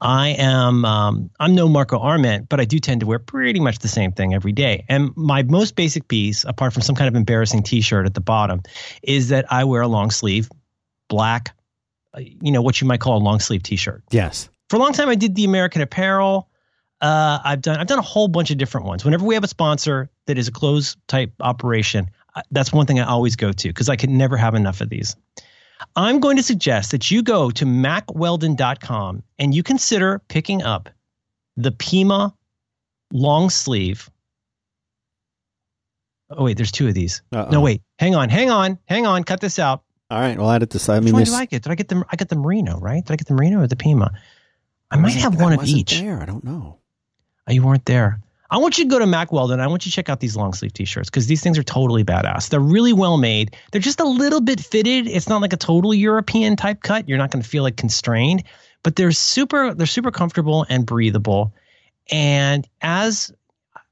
[0.00, 3.80] I am um, I'm no Marco Arment, but I do tend to wear pretty much
[3.80, 4.84] the same thing every day.
[4.88, 8.62] And my most basic piece, apart from some kind of embarrassing T-shirt at the bottom,
[9.02, 10.48] is that I wear a long sleeve,
[11.08, 11.54] black,
[12.14, 14.48] uh, you know what you might call a long sleeve T-shirt Yes.
[14.70, 16.48] for a long time I did the American Apparel.
[17.02, 19.04] Uh, I've done I've done a whole bunch of different ones.
[19.04, 22.10] Whenever we have a sponsor that is a closed type operation,
[22.50, 25.16] that's one thing I always go to because I can never have enough of these.
[25.96, 30.88] I'm going to suggest that you go to mackweldon.com and you consider picking up
[31.56, 32.34] the Pima
[33.12, 34.10] long sleeve.
[36.30, 37.22] Oh wait, there's two of these.
[37.32, 37.50] Uh-oh.
[37.50, 39.24] No wait, hang on, hang on, hang on.
[39.24, 39.82] Cut this out.
[40.10, 40.36] All right.
[40.36, 40.94] Well, add it to side.
[40.94, 41.62] I Which mean, one there's did I get?
[41.62, 43.04] Did I get the I got the merino right?
[43.04, 44.12] Did I get the merino or the Pima?
[44.90, 46.00] I might have one of each.
[46.00, 46.20] There.
[46.20, 46.78] I don't know.
[47.46, 48.20] Oh, you weren't there.
[48.50, 49.60] I want you to go to Mack Weldon.
[49.60, 52.04] I want you to check out these long sleeve t-shirts because these things are totally
[52.04, 52.48] badass.
[52.48, 53.56] They're really well made.
[53.70, 55.06] They're just a little bit fitted.
[55.06, 57.08] It's not like a total European type cut.
[57.08, 58.42] You're not going to feel like constrained,
[58.82, 59.72] but they're super.
[59.74, 61.54] They're super comfortable and breathable.
[62.10, 63.32] And as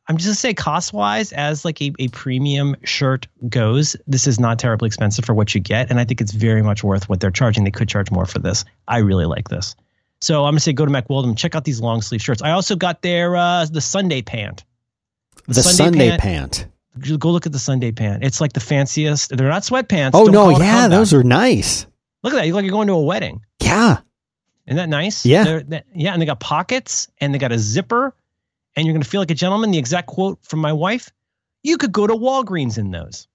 [0.08, 4.40] I'm just gonna say, cost wise, as like a, a premium shirt goes, this is
[4.40, 7.20] not terribly expensive for what you get, and I think it's very much worth what
[7.20, 7.64] they're charging.
[7.64, 8.64] They could charge more for this.
[8.86, 9.76] I really like this.
[10.20, 12.42] So I'm gonna say go to Mack Weldon, check out these long sleeve shirts.
[12.42, 14.64] I also got their uh, the Sunday pant.
[15.46, 16.66] The, Sunday, pant.
[17.18, 18.22] Go look at the Sunday pant.
[18.22, 19.34] It's like the fanciest.
[19.34, 20.10] They're not sweatpants.
[20.12, 20.44] Oh Don't no!
[20.44, 21.86] call it a Yeah, those are nice.
[22.22, 22.46] Look at that.
[22.46, 23.40] You look like you're going to a wedding.
[23.62, 23.98] Yeah.
[24.66, 25.24] Isn't that nice?
[25.24, 25.60] Yeah.
[25.68, 28.14] That- yeah, and they got pockets and they got a zipper,
[28.76, 29.70] and you're gonna feel like a gentleman.
[29.70, 31.10] The exact quote from my wife:
[31.62, 33.28] "You could go to Walgreens in those."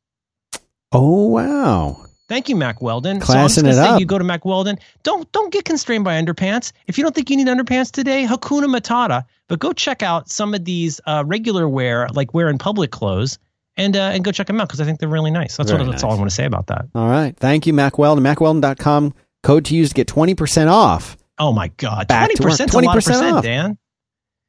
[0.91, 2.05] Oh wow.
[2.29, 3.21] Thank you, Mack Weldon.
[3.21, 3.99] so I'm just it up.
[3.99, 4.79] you go to Mack Weldon.
[5.03, 6.71] Don't don't get constrained by underpants.
[6.87, 9.25] If you don't think you need underpants today, Hakuna Matata.
[9.49, 13.39] But go check out some of these uh, regular wear, like wear in public clothes,
[13.75, 15.57] and uh, and go check them out because I think they're really nice.
[15.57, 16.85] That's Very what that's all I want to say about that.
[16.95, 17.35] All right.
[17.35, 18.23] Thank you, Mack Weldon.
[18.23, 19.13] MackWeldon.com.
[19.43, 21.17] Code to use to get 20% off.
[21.37, 23.43] Oh my God, twenty percent, of 20% off.
[23.43, 23.77] Dan.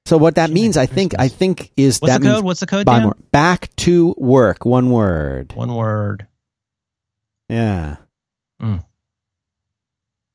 [0.06, 2.44] So what that means, I think, I think is What's that the code?
[2.44, 3.02] What's the code, buy Dan?
[3.04, 3.16] more.
[3.32, 4.66] Back to work.
[4.66, 5.52] One word.
[5.54, 6.26] One word.
[7.48, 7.96] Yeah.
[8.60, 8.84] Mm.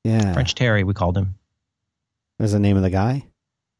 [0.03, 0.34] Yeah.
[0.34, 1.36] French Terry, we called him.
[2.38, 3.26] That's the name of the guy.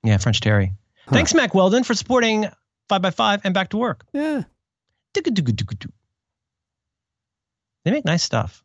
[0.04, 0.74] Yeah, French Terry.
[1.06, 1.16] Huh.
[1.16, 2.48] Thanks, Mack Weldon, for supporting
[2.88, 4.06] Five by Five and Back to Work.
[4.14, 4.44] Yeah.
[5.14, 5.22] They
[7.92, 8.64] make nice stuff.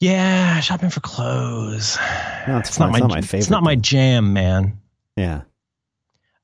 [0.00, 1.98] Yeah, shopping for clothes.
[2.46, 4.80] No, it's it's not my, It's not my favorite It's not my jam, man.
[5.16, 5.42] Yeah.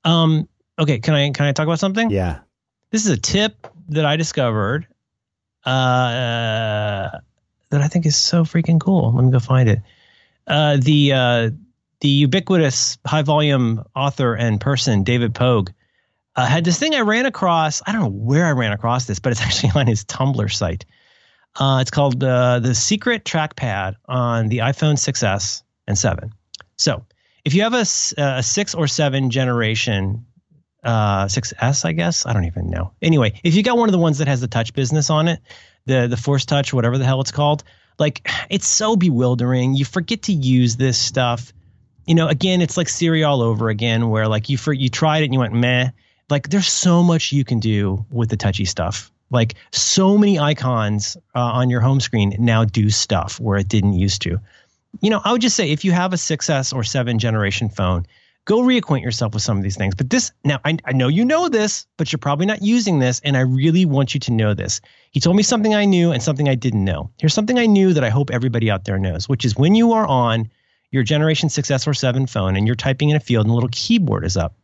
[0.04, 0.48] Um.
[0.78, 0.98] Okay.
[0.98, 2.10] Can I can I talk about something?
[2.10, 2.40] Yeah.
[2.90, 4.88] This is a tip that I discovered.
[5.64, 7.10] Uh,
[7.70, 9.12] that I think is so freaking cool.
[9.14, 9.80] Let me go find it.
[10.46, 11.50] Uh, the uh,
[12.00, 15.70] the ubiquitous high volume author and person David Pogue
[16.36, 17.82] uh, had this thing I ran across.
[17.86, 20.84] I don't know where I ran across this, but it's actually on his Tumblr site.
[21.56, 26.32] Uh, it's called uh, the Secret Trackpad on the iPhone 6s and 7.
[26.76, 27.06] So
[27.44, 27.86] if you have a,
[28.20, 30.26] a six or seven generation
[30.84, 32.26] uh, 6S, I guess.
[32.26, 32.92] I don't even know.
[33.00, 35.40] Anyway, if you got one of the ones that has the touch business on it,
[35.86, 37.64] the the Force Touch, whatever the hell it's called,
[37.98, 39.74] like it's so bewildering.
[39.74, 41.52] You forget to use this stuff.
[42.06, 45.22] You know, again, it's like Siri all over again, where like you for you tried
[45.22, 45.90] it and you went meh.
[46.30, 49.10] Like there's so much you can do with the touchy stuff.
[49.30, 53.94] Like so many icons uh, on your home screen now do stuff where it didn't
[53.94, 54.38] used to.
[55.00, 58.06] You know, I would just say if you have a 6S or 7 generation phone,
[58.44, 59.94] go reacquaint yourself with some of these things.
[59.94, 63.20] But this, now I, I know you know this, but you're probably not using this.
[63.24, 64.80] And I really want you to know this.
[65.10, 67.10] He told me something I knew and something I didn't know.
[67.18, 69.92] Here's something I knew that I hope everybody out there knows, which is when you
[69.92, 70.50] are on
[70.90, 73.70] your Generation 6S or 7 phone and you're typing in a field and a little
[73.72, 74.56] keyboard is up.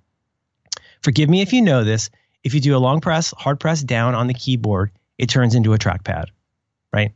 [1.02, 2.10] Forgive me if you know this.
[2.44, 5.74] If you do a long press, hard press down on the keyboard, it turns into
[5.74, 6.26] a trackpad,
[6.92, 7.12] right?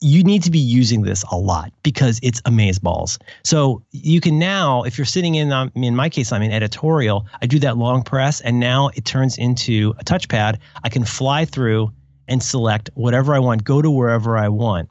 [0.00, 3.18] You need to be using this a lot because it's amaze balls.
[3.44, 7.26] So you can now, if you're sitting in, um, in my case, I'm in editorial,
[7.40, 10.58] I do that long press and now it turns into a touchpad.
[10.84, 11.92] I can fly through
[12.28, 14.90] and select whatever I want, go to wherever I want.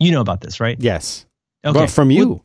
[0.00, 0.76] You know about this, right?
[0.80, 1.26] Yes.
[1.64, 1.78] Okay.
[1.78, 2.28] Well, from you.
[2.28, 2.44] Well,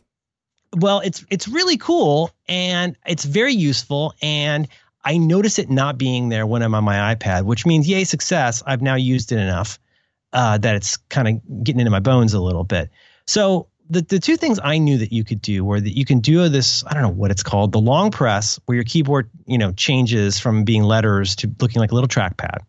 [0.78, 4.68] well, it's it's really cool and it's very useful and
[5.04, 8.62] I notice it not being there when I'm on my iPad, which means yay success.
[8.68, 9.80] I've now used it enough
[10.34, 12.90] uh, that it's kind of getting into my bones a little bit.
[13.28, 16.20] So the, the two things I knew that you could do were that you can
[16.20, 19.58] do this, I don't know what it's called, the long press where your keyboard, you
[19.58, 22.60] know, changes from being letters to looking like a little trackpad.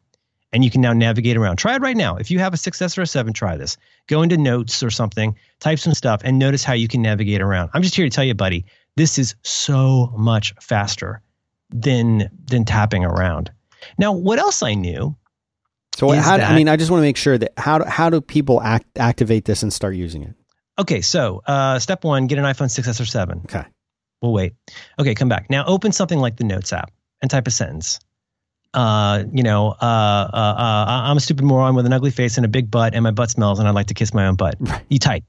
[0.53, 1.59] And you can now navigate around.
[1.59, 2.17] Try it right now.
[2.17, 3.77] If you have a 6S or a 7, try this.
[4.09, 7.71] Go into notes or something, type some stuff, and notice how you can navigate around.
[7.73, 8.65] I'm just here to tell you, buddy,
[8.97, 11.23] this is so much faster
[11.71, 13.53] than than tapping around.
[13.97, 15.17] Now, what else I knew
[16.01, 18.11] so how, that, I mean, I just want to make sure that how do, how
[18.11, 20.35] do people act, activate this and start using it?
[20.79, 23.43] Okay, so uh, step one, get an iPhone 6s or 7.
[23.45, 23.65] Okay.
[24.23, 24.55] We'll wait.
[24.99, 25.51] Okay, come back.
[25.51, 26.93] Now open something like the Notes app
[27.23, 28.01] and type a sentence.
[28.73, 29.85] Uh, you know, uh,
[30.33, 33.03] uh, uh, I'm a stupid moron with an ugly face and a big butt, and
[33.03, 34.57] my butt smells, and I'd like to kiss my own butt.
[34.61, 34.85] Right.
[34.89, 35.25] You type.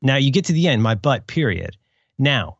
[0.00, 1.76] Now you get to the end, my butt, period.
[2.18, 2.58] Now,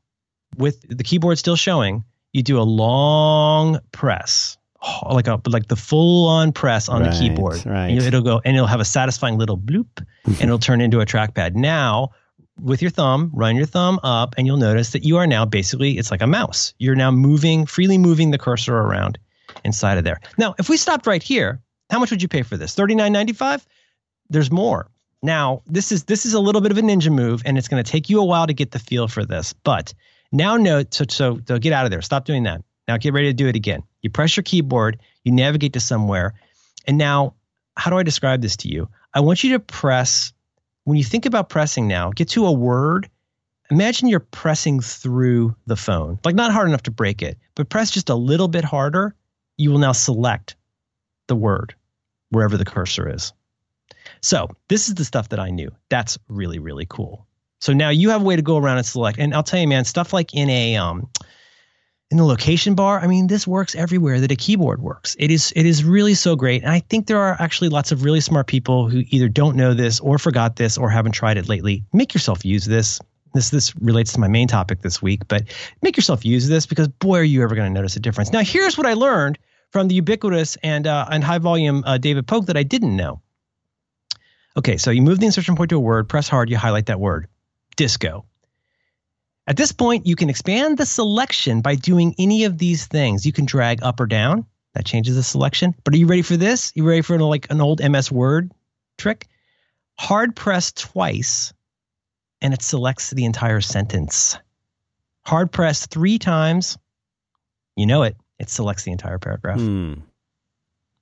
[0.57, 4.59] with the keyboard still showing, you do a long press
[5.11, 7.65] like a like the full on press on right, the keyboard.
[7.67, 7.89] Right.
[7.89, 10.33] And it'll go and it'll have a satisfying little bloop mm-hmm.
[10.33, 11.55] and it'll turn into a trackpad.
[11.55, 12.11] Now,
[12.61, 15.99] with your thumb, run your thumb up and you'll notice that you are now basically
[15.99, 16.75] it's like a mouse.
[16.79, 19.19] You're now moving, freely moving the cursor around
[19.65, 20.21] inside of there.
[20.39, 21.61] Now, if we stopped right here,
[21.91, 22.75] how much would you pay for this?
[22.75, 23.65] $39.95?
[24.29, 24.91] There's more.
[25.23, 27.83] Now, this is this is a little bit of a ninja move and it's going
[27.83, 29.53] to take you a while to get the feel for this.
[29.53, 29.95] But
[30.33, 32.03] now note so so, so get out of there.
[32.03, 32.63] Stop doing that.
[32.89, 33.83] Now get ready to do it again.
[34.07, 36.35] You press your keyboard, you navigate to somewhere.
[36.87, 37.35] And now,
[37.77, 38.89] how do I describe this to you?
[39.13, 40.33] I want you to press,
[40.85, 43.11] when you think about pressing now, get to a word.
[43.69, 47.91] Imagine you're pressing through the phone, like not hard enough to break it, but press
[47.91, 49.13] just a little bit harder.
[49.57, 50.55] You will now select
[51.27, 51.75] the word
[52.31, 53.33] wherever the cursor is.
[54.21, 55.73] So, this is the stuff that I knew.
[55.89, 57.27] That's really, really cool.
[57.59, 59.19] So now you have a way to go around and select.
[59.19, 61.09] And I'll tell you, man, stuff like in a um,
[62.11, 65.17] in the location bar i mean this works everywhere that a keyboard works.
[65.19, 66.63] It is it is really so great.
[66.63, 69.75] And i think there are actually lots of really smart people who either don't know
[69.75, 71.85] this or forgot this or haven't tried it lately.
[71.93, 73.01] Make yourself use this.
[73.35, 75.45] This this relates to my main topic this week but
[75.83, 78.33] make yourself use this because boy are you ever going to notice a difference.
[78.33, 79.39] Now here's what i learned
[79.71, 83.21] from the ubiquitous and uh, and high volume uh, david pogue that i didn't know.
[84.57, 87.01] Okay so you move the insertion point to a word press hard you highlight that
[87.01, 87.27] word
[87.75, 88.25] disco
[89.47, 93.25] at this point, you can expand the selection by doing any of these things.
[93.25, 94.47] You can drag up or down.
[94.75, 95.75] That changes the selection.
[95.85, 96.73] But are you ready for this?
[96.75, 98.53] You ready for like an old MS Word
[98.99, 99.29] trick?
[99.99, 101.55] Hard press twice
[102.43, 104.39] and it selects the entire sentence.
[105.25, 106.79] Hard press three times,
[107.77, 109.59] you know it, it selects the entire paragraph.
[109.59, 109.95] Hmm.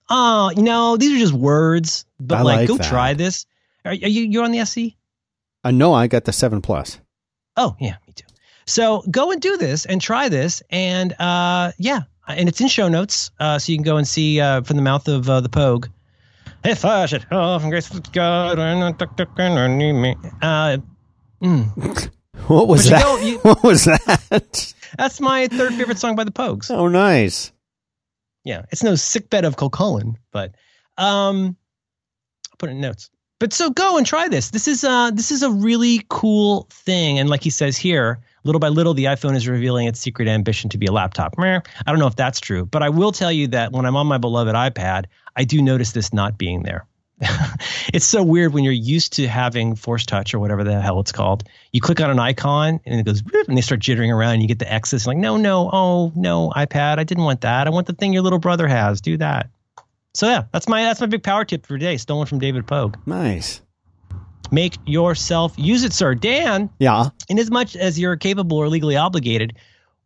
[0.08, 2.86] Oh, you know, these are just words, but I like, like go that.
[2.86, 3.46] try this.
[3.84, 4.96] Are, are you you're on the SE?
[5.64, 7.00] Uh, no, I got the 7 Plus.
[7.56, 7.96] Oh, yeah.
[8.66, 10.62] So go and do this and try this.
[10.70, 13.30] And uh, yeah, and it's in show notes.
[13.38, 15.88] Uh, so you can go and see uh, from the mouth of uh, the Pogue.
[16.64, 18.58] If I should from grace with God.
[20.40, 20.78] Uh,
[21.42, 22.10] mm.
[22.48, 23.02] What was that?
[23.02, 24.74] go- you- what was that?
[24.98, 26.70] That's my third favorite song by the Pogues.
[26.70, 27.52] Oh, nice.
[28.44, 30.54] Yeah, it's no sickbed of Cuchulainn, but
[30.98, 31.56] um,
[32.50, 33.08] I'll put it in notes.
[33.38, 34.50] But so go and try this.
[34.50, 38.60] This is uh this is a really cool thing, and like he says here, Little
[38.60, 41.34] by little, the iPhone is revealing its secret ambition to be a laptop.
[41.38, 44.06] I don't know if that's true, but I will tell you that when I'm on
[44.06, 46.86] my beloved iPad, I do notice this not being there.
[47.92, 51.12] it's so weird when you're used to having force touch or whatever the hell it's
[51.12, 51.44] called.
[51.72, 54.48] You click on an icon and it goes and they start jittering around and you
[54.48, 57.66] get the X's like, no, no, oh no, iPad, I didn't want that.
[57.66, 59.00] I want the thing your little brother has.
[59.00, 59.48] Do that.
[60.12, 62.96] So yeah, that's my that's my big power tip for today, stolen from David Pogue.
[63.06, 63.60] Nice.
[64.52, 66.14] Make yourself use it, sir.
[66.14, 66.70] Dan.
[66.78, 67.08] Yeah.
[67.28, 69.54] In as much as you're capable or legally obligated,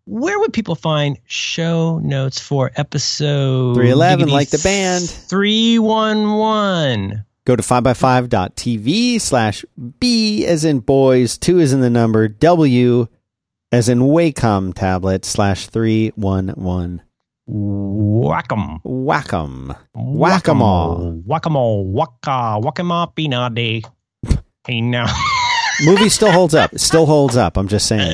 [0.09, 5.09] where would people find show notes for episode 311 like the band.
[5.09, 9.64] 311 go to 5by5.tv slash
[10.01, 13.07] b as in boys 2 as in the number w
[13.70, 17.03] as in wacom tablet slash 311
[17.51, 18.78] whack-em.
[18.84, 19.72] Whack-em.
[19.95, 21.22] Whack-em-all.
[21.24, 21.86] Whack-em-all.
[21.86, 23.82] Wacka whack-em-all day
[24.68, 25.06] hey now
[25.84, 28.12] movie still holds up it still holds up i'm just saying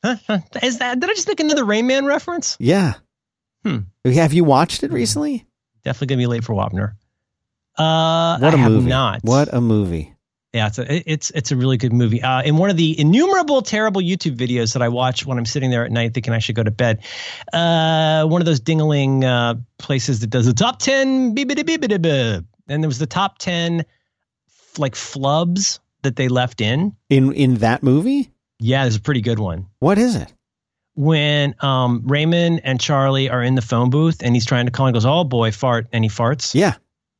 [0.62, 1.00] Is that?
[1.00, 2.56] Did I just make another Rain Man reference?
[2.60, 2.94] Yeah.
[3.64, 3.78] Hmm.
[4.04, 5.46] Have you watched it recently?
[5.84, 6.92] Definitely gonna be late for Wapner.
[7.76, 8.88] Uh, what a I movie!
[8.88, 9.20] Not.
[9.22, 10.14] What a movie!
[10.52, 12.22] Yeah, it's a it's it's a really good movie.
[12.22, 15.70] Uh, in one of the innumerable terrible YouTube videos that I watch when I'm sitting
[15.70, 17.02] there at night thinking I should go to bed,
[17.52, 22.98] uh, one of those dingaling uh, places that does the top ten, and there was
[22.98, 23.84] the top ten
[24.78, 28.30] like flubs that they left in in in that movie.
[28.58, 29.66] Yeah, there's a pretty good one.
[29.78, 30.32] What is it?
[30.94, 34.86] When um, Raymond and Charlie are in the phone booth and he's trying to call
[34.86, 35.86] and goes, Oh boy, fart.
[35.92, 36.54] And he farts.
[36.54, 36.74] Yeah.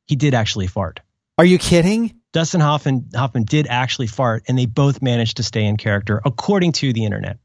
[0.05, 0.99] He did actually fart.
[1.37, 2.13] Are you kidding?
[2.33, 6.73] Dustin Hoffman, Hoffman did actually fart and they both managed to stay in character according
[6.73, 7.37] to the internet.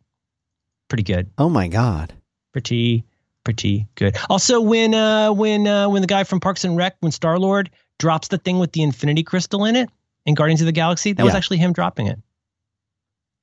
[0.88, 1.30] Pretty good.
[1.38, 2.12] Oh my God.
[2.52, 3.04] Pretty,
[3.44, 4.16] pretty good.
[4.28, 7.70] Also, when uh, when uh, when the guy from Parks and Rec, when Star Lord
[7.98, 9.88] drops the thing with the Infinity Crystal in it
[10.26, 11.24] in Guardians of the Galaxy, that yeah.
[11.24, 12.18] was actually him dropping it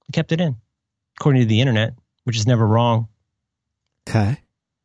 [0.05, 0.55] He kept it in,
[1.19, 3.07] according to the internet, which is never wrong.
[4.07, 4.37] Okay.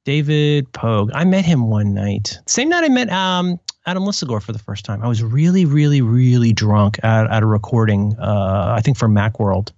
[0.04, 1.10] David Pogue.
[1.12, 2.38] I met him one night.
[2.46, 5.02] Same night I met um, Adam Lisagor for the first time.
[5.02, 9.72] I was really, really, really drunk at, at a recording, uh, I think for Macworld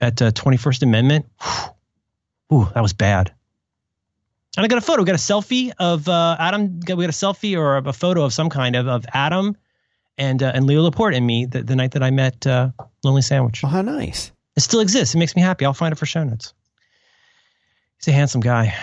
[0.00, 1.26] at uh, 21st Amendment.
[2.52, 3.32] Ooh, that was bad.
[4.56, 5.02] And I got a photo.
[5.02, 6.80] We got a selfie of uh, Adam.
[6.80, 9.56] We got a selfie or a photo of some kind of, of Adam
[10.18, 12.70] and uh, and Leo Laporte and me the, the night that I met uh,
[13.04, 13.62] Lonely Sandwich.
[13.64, 14.32] Oh, how nice.
[14.56, 15.14] It still exists.
[15.14, 15.64] It makes me happy.
[15.64, 16.52] I'll find it for show notes.
[17.98, 18.74] He's a handsome guy.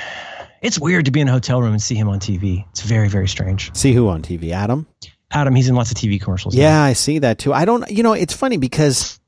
[0.62, 2.66] It's weird to be in a hotel room and see him on TV.
[2.72, 3.76] It's very, very strange.
[3.76, 4.52] See who on TV?
[4.52, 4.88] Adam?
[5.32, 6.56] Adam, he's in lots of TV commercials.
[6.56, 6.84] Yeah, now.
[6.84, 7.54] I see that too.
[7.54, 9.20] I don't, you know, it's funny because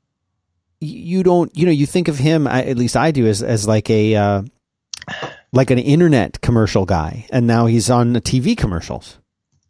[0.80, 3.90] you don't, you know, you think of him, at least I do, as, as like
[3.90, 4.42] a, uh,
[5.52, 7.26] like an internet commercial guy.
[7.30, 9.18] And now he's on the TV commercials.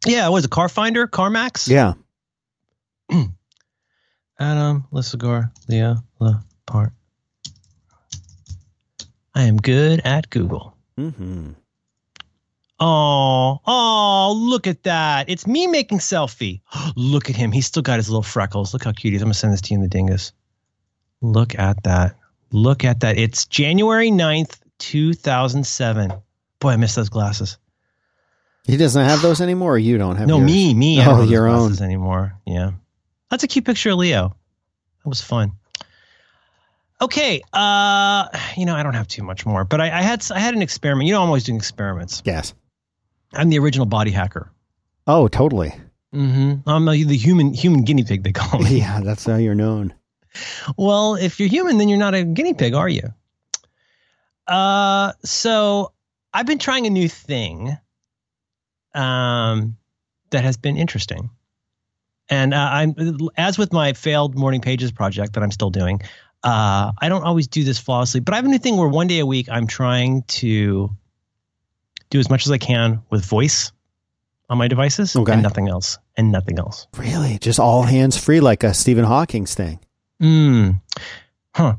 [0.07, 1.68] Yeah, was a car finder, CarMax?
[1.68, 1.95] Yeah.
[4.41, 6.93] Adam Lisagor, Leo Laporte.
[9.35, 10.77] I am good at Google.
[10.99, 11.51] Mm-hmm.
[12.81, 15.29] Oh, oh, look at that.
[15.29, 16.61] It's me making selfie.
[16.97, 17.51] look at him.
[17.53, 18.73] He's still got his little freckles.
[18.73, 19.23] Look how cute he is.
[19.23, 20.33] I'm going to send this to you in the dingus.
[21.21, 22.17] Look at that.
[22.53, 23.19] Look at that.
[23.19, 26.13] It's January 9th, 2007.
[26.61, 27.59] Boy, I miss those glasses.
[28.65, 30.51] He doesn't have those anymore, or you don't have No, yours?
[30.51, 31.05] me, me.
[31.05, 31.81] Oh, your own.
[31.83, 32.35] anymore.
[32.47, 32.73] Yeah.
[33.31, 34.35] That's a cute picture of Leo.
[35.05, 35.53] That was fun.
[37.01, 38.26] Okay, uh,
[38.57, 40.62] you know I don't have too much more, but I, I, had I had an
[40.62, 41.07] experiment.
[41.07, 42.22] You know I'm always doing experiments.
[42.24, 42.55] Yes,
[43.33, 44.51] I'm the original body hacker.
[45.07, 45.72] Oh, totally.
[46.12, 46.68] Mm-hmm.
[46.68, 48.24] I'm the, the human human guinea pig.
[48.24, 48.79] They call me.
[48.79, 49.95] Yeah, that's how you're known.
[50.76, 53.14] Well, if you're human, then you're not a guinea pig, are you?
[54.47, 55.93] Uh, so
[56.33, 57.76] I've been trying a new thing,
[58.95, 59.76] um,
[60.31, 61.31] that has been interesting.
[62.31, 62.95] And uh, I'm
[63.37, 66.01] as with my failed morning pages project that I'm still doing.
[66.45, 69.07] Uh, I don't always do this flawlessly, but I have a new thing where one
[69.07, 70.91] day a week I'm trying to
[72.11, 73.72] do as much as I can with voice
[74.49, 75.33] on my devices okay.
[75.33, 76.87] and nothing else and nothing else.
[76.97, 77.39] Really?
[77.39, 79.81] Just all hands free like a Stephen Hawking's thing.
[80.20, 80.70] Hmm.
[81.55, 81.76] Huh.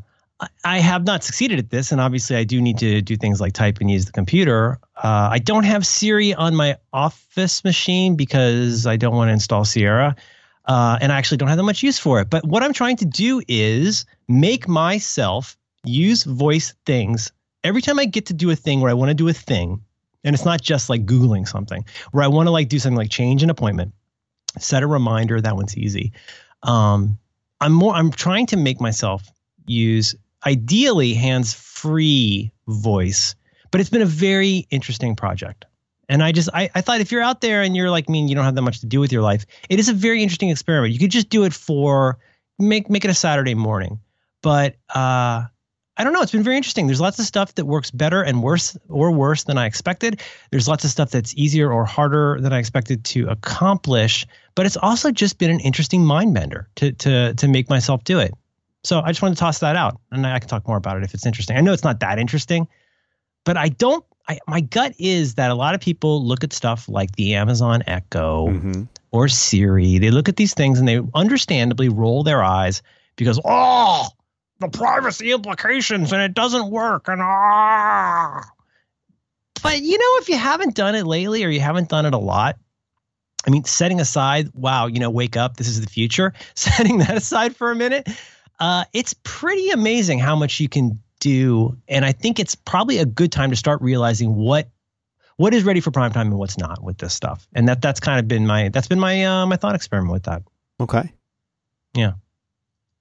[0.64, 3.52] I have not succeeded at this, and obviously I do need to do things like
[3.52, 4.80] type and use the computer.
[4.96, 9.66] Uh, I don't have Siri on my office machine because I don't want to install
[9.66, 10.16] Sierra
[10.70, 12.30] uh, and I actually don't have that much use for it.
[12.30, 17.32] But what I'm trying to do is make myself use voice things
[17.64, 19.82] every time I get to do a thing where I want to do a thing,
[20.24, 23.10] and it's not just like Googling something, where I want to like do something like
[23.10, 23.94] change an appointment,
[24.60, 25.42] set a reminder.
[25.42, 26.14] That one's easy.
[26.62, 27.18] Um,
[27.60, 27.96] I'm more.
[27.96, 29.28] I'm trying to make myself
[29.66, 30.16] use
[30.46, 33.34] ideally hands free voice,
[33.72, 35.66] but it's been a very interesting project.
[36.10, 38.30] And I just I, I thought if you're out there and you're like me and
[38.30, 40.50] you don't have that much to do with your life, it is a very interesting
[40.50, 40.92] experiment.
[40.92, 42.18] You could just do it for
[42.58, 44.00] make make it a Saturday morning.
[44.42, 45.46] but uh,
[45.98, 46.22] I don't know.
[46.22, 46.88] It's been very interesting.
[46.88, 50.22] There's lots of stuff that works better and worse or worse than I expected.
[50.50, 54.26] There's lots of stuff that's easier or harder than I expected to accomplish.
[54.56, 58.20] But it's also just been an interesting mind bender to to to make myself do
[58.20, 58.34] it.
[58.86, 61.04] So I just wanted to toss that out, and I can talk more about it
[61.04, 61.58] if it's interesting.
[61.58, 62.70] I know it's not that interesting,
[63.44, 64.06] but I don't.
[64.30, 67.82] I, my gut is that a lot of people look at stuff like the Amazon
[67.88, 68.84] Echo mm-hmm.
[69.10, 69.98] or Siri.
[69.98, 72.84] They look at these things and they understandably roll their eyes
[73.16, 74.08] because oh
[74.60, 78.44] the privacy implications and it doesn't work and ah.
[79.64, 82.20] But you know, if you haven't done it lately or you haven't done it a
[82.20, 82.58] lot,
[83.48, 86.34] I mean, setting aside, wow, you know, wake up, this is the future.
[86.56, 88.08] Setting that aside for a minute,
[88.60, 93.06] uh, it's pretty amazing how much you can do, and I think it's probably a
[93.06, 94.70] good time to start realizing what
[95.38, 97.48] what is ready for prime time and what's not with this stuff.
[97.54, 100.24] And that that's kind of been my that's been my uh, my thought experiment with
[100.24, 100.44] that.
[100.80, 101.12] Okay.
[101.94, 102.14] Yeah.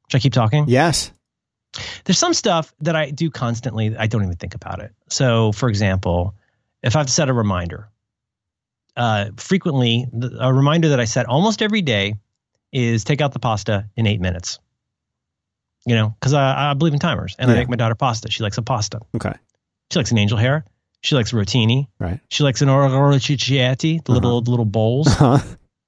[0.09, 0.65] Should I keep talking?
[0.69, 1.13] Yes.
[2.05, 4.93] There's some stuff that I do constantly, I don't even think about it.
[5.11, 6.35] So, for example,
[6.83, 7.91] if I have to set a reminder,
[8.97, 10.07] uh, frequently,
[10.41, 12.15] a reminder that I set almost every day
[12.73, 14.59] is take out the pasta in eight minutes.
[15.89, 17.55] You know, because I, I, believe in timers and yeah.
[17.55, 18.31] I make my daughter pasta.
[18.31, 19.01] She likes a pasta.
[19.17, 19.33] Okay.
[19.91, 20.67] She likes an angel hair.
[21.01, 21.89] She likes rotini.
[21.99, 22.21] Right.
[22.29, 24.13] She likes an orecchiette, the uh-huh.
[24.13, 25.09] little the little bowls.
[25.21, 25.39] Uh-huh.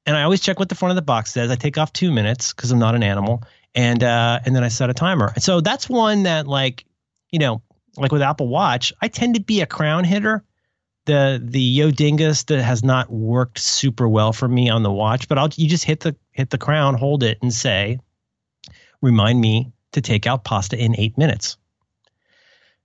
[0.06, 1.50] And I always check what the front of the box says.
[1.50, 3.44] I take off two minutes because I'm not an animal
[3.74, 5.30] and uh, and then I set a timer.
[5.34, 6.84] And So that's one that like
[7.30, 7.62] you know
[7.96, 10.44] like with Apple Watch, I tend to be a crown hitter.
[11.06, 15.28] The the Yo Dingus that has not worked super well for me on the watch,
[15.28, 17.98] but I'll you just hit the hit the crown, hold it, and say,
[19.00, 21.56] remind me to take out pasta in eight minutes.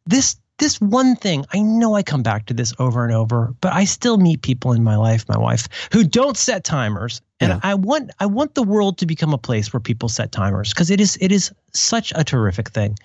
[0.05, 3.73] This this one thing, I know I come back to this over and over, but
[3.73, 7.21] I still meet people in my life, my wife, who don't set timers.
[7.41, 7.59] And yeah.
[7.61, 10.89] I want I want the world to become a place where people set timers because
[10.89, 12.97] it is it is such a terrific thing.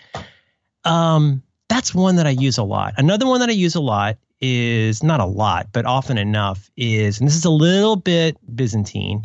[0.84, 2.94] Um, that's one that I use a lot.
[2.96, 7.18] Another one that I use a lot is not a lot, but often enough is,
[7.18, 9.24] and this is a little bit Byzantine,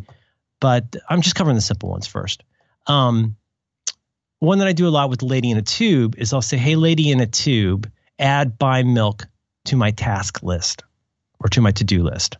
[0.59, 2.43] but I'm just covering the simple ones first.
[2.87, 3.35] Um,
[4.39, 6.75] one that I do a lot with Lady in a Tube is I'll say, "Hey,
[6.75, 9.25] Lady in a Tube." add buy milk
[9.65, 10.83] to my task list
[11.39, 12.37] or to my to-do list.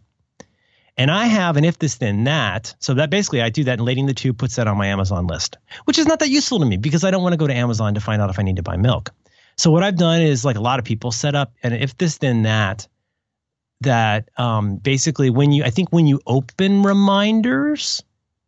[0.98, 2.74] And I have an if this then that.
[2.80, 4.88] So that basically I do that and Lady in the Tube puts that on my
[4.88, 7.48] Amazon list, which is not that useful to me because I don't want to go
[7.48, 9.12] to Amazon to find out if I need to buy milk.
[9.58, 12.18] So what I've done is like a lot of people set up an if this
[12.18, 12.88] then that
[13.82, 18.04] that um, basically when you I think when you open reminders,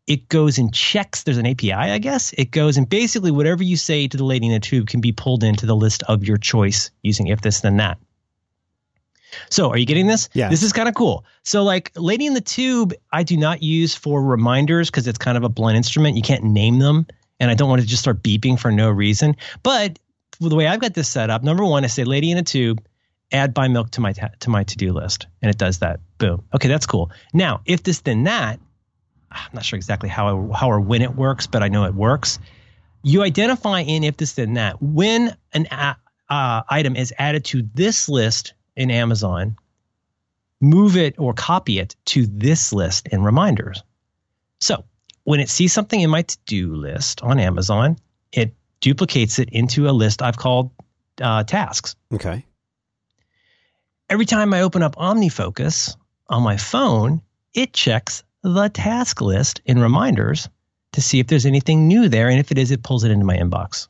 [0.08, 1.24] it goes and checks.
[1.24, 2.34] There's an API, I guess.
[2.34, 5.12] It goes and basically whatever you say to the lady in the tube can be
[5.12, 7.97] pulled into the list of your choice using if this then that.
[9.49, 10.30] So, are you getting this?
[10.34, 10.49] Yeah.
[10.49, 11.26] This is kind of cool.
[11.43, 15.38] So, like Lady in the Tube, I do not use for reminders because it's kind
[15.38, 16.16] of a blunt instrument.
[16.16, 17.05] You can't name them,
[17.39, 19.36] and I don't want to just start beeping for no reason.
[19.64, 19.99] But
[20.39, 22.82] the way I've got this set up, number one, I say Lady in a Tube,
[23.32, 25.99] add buy milk to my to my to do list, and it does that.
[26.18, 26.43] Boom.
[26.55, 27.12] Okay, that's cool.
[27.34, 28.60] Now, if this then that,
[29.32, 32.40] I'm not sure exactly how how or when it works, but I know it works.
[33.04, 35.94] You identify in if this then that when an uh,
[36.30, 39.58] item is added to this list in Amazon,
[40.60, 43.84] move it or copy it to this list in reminders.
[44.60, 44.84] So
[45.24, 47.98] when it sees something in my to do list on Amazon,
[48.32, 50.72] it duplicates it into a list I've called
[51.22, 51.96] uh, tasks.
[52.14, 52.46] Okay.
[54.10, 55.96] Every time I open up OmniFocus
[56.30, 57.22] on my phone,
[57.54, 60.50] it checks the task list in reminders
[60.94, 62.30] to see if there's anything new there.
[62.30, 63.88] And if it is, it pulls it into my inbox.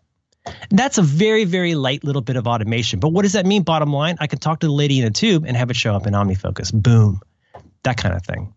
[0.70, 3.00] That's a very, very light little bit of automation.
[3.00, 3.64] But what does that mean?
[3.64, 5.94] Bottom line, I can talk to the lady in a tube and have it show
[5.94, 6.74] up in OmniFocus.
[6.74, 7.22] Boom.
[7.84, 8.54] That kind of thing.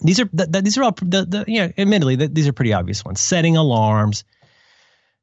[0.00, 2.52] These are the, the, these are all the, the you know, admittedly the, these are
[2.52, 3.20] pretty obvious ones.
[3.20, 4.24] Setting alarms,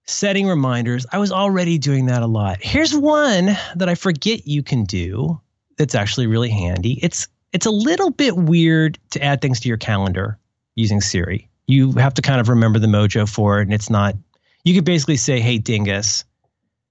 [0.06, 1.06] setting reminders.
[1.12, 2.60] I was already doing that a lot.
[2.62, 5.40] Here's one that I forget you can do
[5.78, 7.00] that's actually really handy.
[7.02, 10.38] It's it's a little bit weird to add things to your calendar
[10.76, 11.50] using Siri.
[11.68, 14.16] You have to kind of remember the mojo for it, and it's not.
[14.64, 16.26] You could basically say, "Hey, Dingus,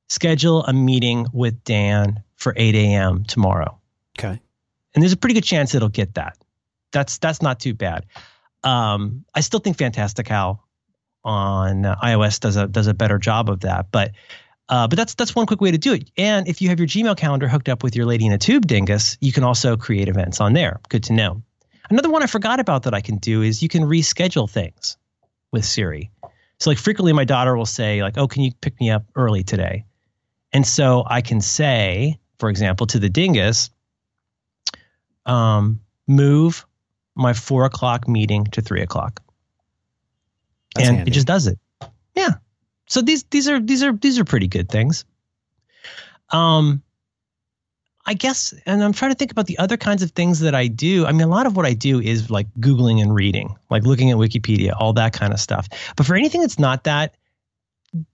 [0.08, 3.24] schedule a meeting with Dan for 8 a.m.
[3.24, 3.78] tomorrow."
[4.18, 4.40] Okay.
[4.94, 6.36] And there's a pretty good chance it'll get that.
[6.92, 8.06] That's that's not too bad.
[8.64, 10.62] Um, I still think Fantastical
[11.24, 14.12] on iOS does a does a better job of that, but
[14.68, 16.10] uh, but that's that's one quick way to do it.
[16.16, 18.66] And if you have your Gmail calendar hooked up with your Lady in a Tube
[18.66, 20.80] dingus, you can also create events on there.
[20.88, 21.42] Good to know.
[21.90, 24.98] Another one I forgot about that I can do is you can reschedule things
[25.52, 26.10] with Siri.
[26.60, 29.42] So like frequently my daughter will say like, "Oh, can you pick me up early
[29.42, 29.84] today?"
[30.52, 33.70] And so I can say, for example, to the dingus,
[35.26, 36.66] um, move
[37.14, 39.22] my four o'clock meeting to three o'clock,
[40.74, 41.10] That's and handy.
[41.10, 41.58] it just does it.
[42.14, 42.34] Yeah,
[42.88, 45.04] so these these are these are these are pretty good things.
[46.30, 46.82] Um,
[48.08, 50.66] I guess, and I'm trying to think about the other kinds of things that I
[50.66, 51.04] do.
[51.04, 54.10] I mean, a lot of what I do is like Googling and reading, like looking
[54.10, 55.68] at Wikipedia, all that kind of stuff.
[55.94, 57.14] But for anything that's not that,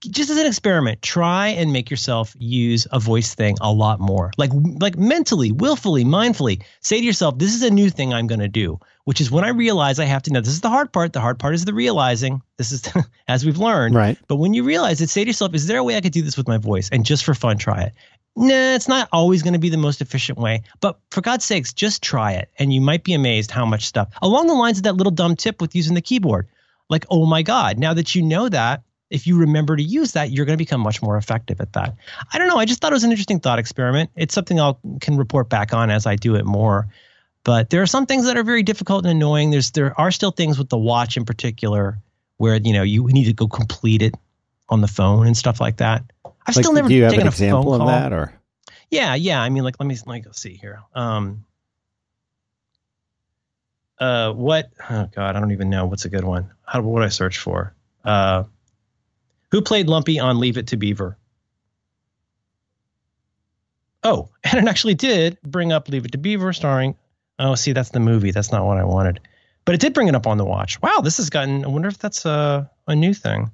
[0.01, 4.31] just as an experiment, try and make yourself use a voice thing a lot more.
[4.37, 8.41] Like like mentally, willfully, mindfully, say to yourself, "This is a new thing I'm going
[8.41, 10.41] to do." Which is when I realize I have to know.
[10.41, 11.13] This is the hard part.
[11.13, 12.41] The hard part is the realizing.
[12.57, 12.83] This is
[13.27, 13.95] as we've learned.
[13.95, 14.17] Right.
[14.27, 16.23] But when you realize it, say to yourself, "Is there a way I could do
[16.23, 17.93] this with my voice?" And just for fun, try it.
[18.35, 21.71] Nah, it's not always going to be the most efficient way, but for God's sakes,
[21.71, 24.83] just try it, and you might be amazed how much stuff along the lines of
[24.83, 26.47] that little dumb tip with using the keyboard.
[26.89, 27.77] Like, oh my God!
[27.77, 30.81] Now that you know that, if you remember to use that, you're going to become
[30.81, 31.95] much more effective at that.
[32.33, 32.57] I don't know.
[32.57, 34.09] I just thought it was an interesting thought experiment.
[34.15, 36.87] It's something I can report back on as I do it more.
[37.45, 39.51] But there are some things that are very difficult and annoying.
[39.51, 41.99] There's there are still things with the watch in particular
[42.37, 44.15] where you know you need to go complete it
[44.67, 46.03] on the phone and stuff like that.
[46.25, 48.33] I've Like, still never do you have an a example of that, or
[48.89, 49.39] Yeah, yeah.
[49.39, 50.81] I mean, like, let me like let's see here.
[50.95, 51.45] Um,
[53.99, 54.71] uh, what?
[54.89, 56.51] Oh God, I don't even know what's a good one.
[56.65, 57.75] How what would I search for?
[58.03, 58.45] Uh,
[59.51, 61.15] who played Lumpy on Leave It to Beaver?
[64.03, 66.95] Oh, and it actually did bring up Leave It to Beaver, starring.
[67.39, 68.31] Oh, see, that's the movie.
[68.31, 69.19] That's not what I wanted,
[69.65, 70.81] but it did bring it up on the watch.
[70.81, 71.65] Wow, this has gotten.
[71.65, 73.51] I wonder if that's a a new thing.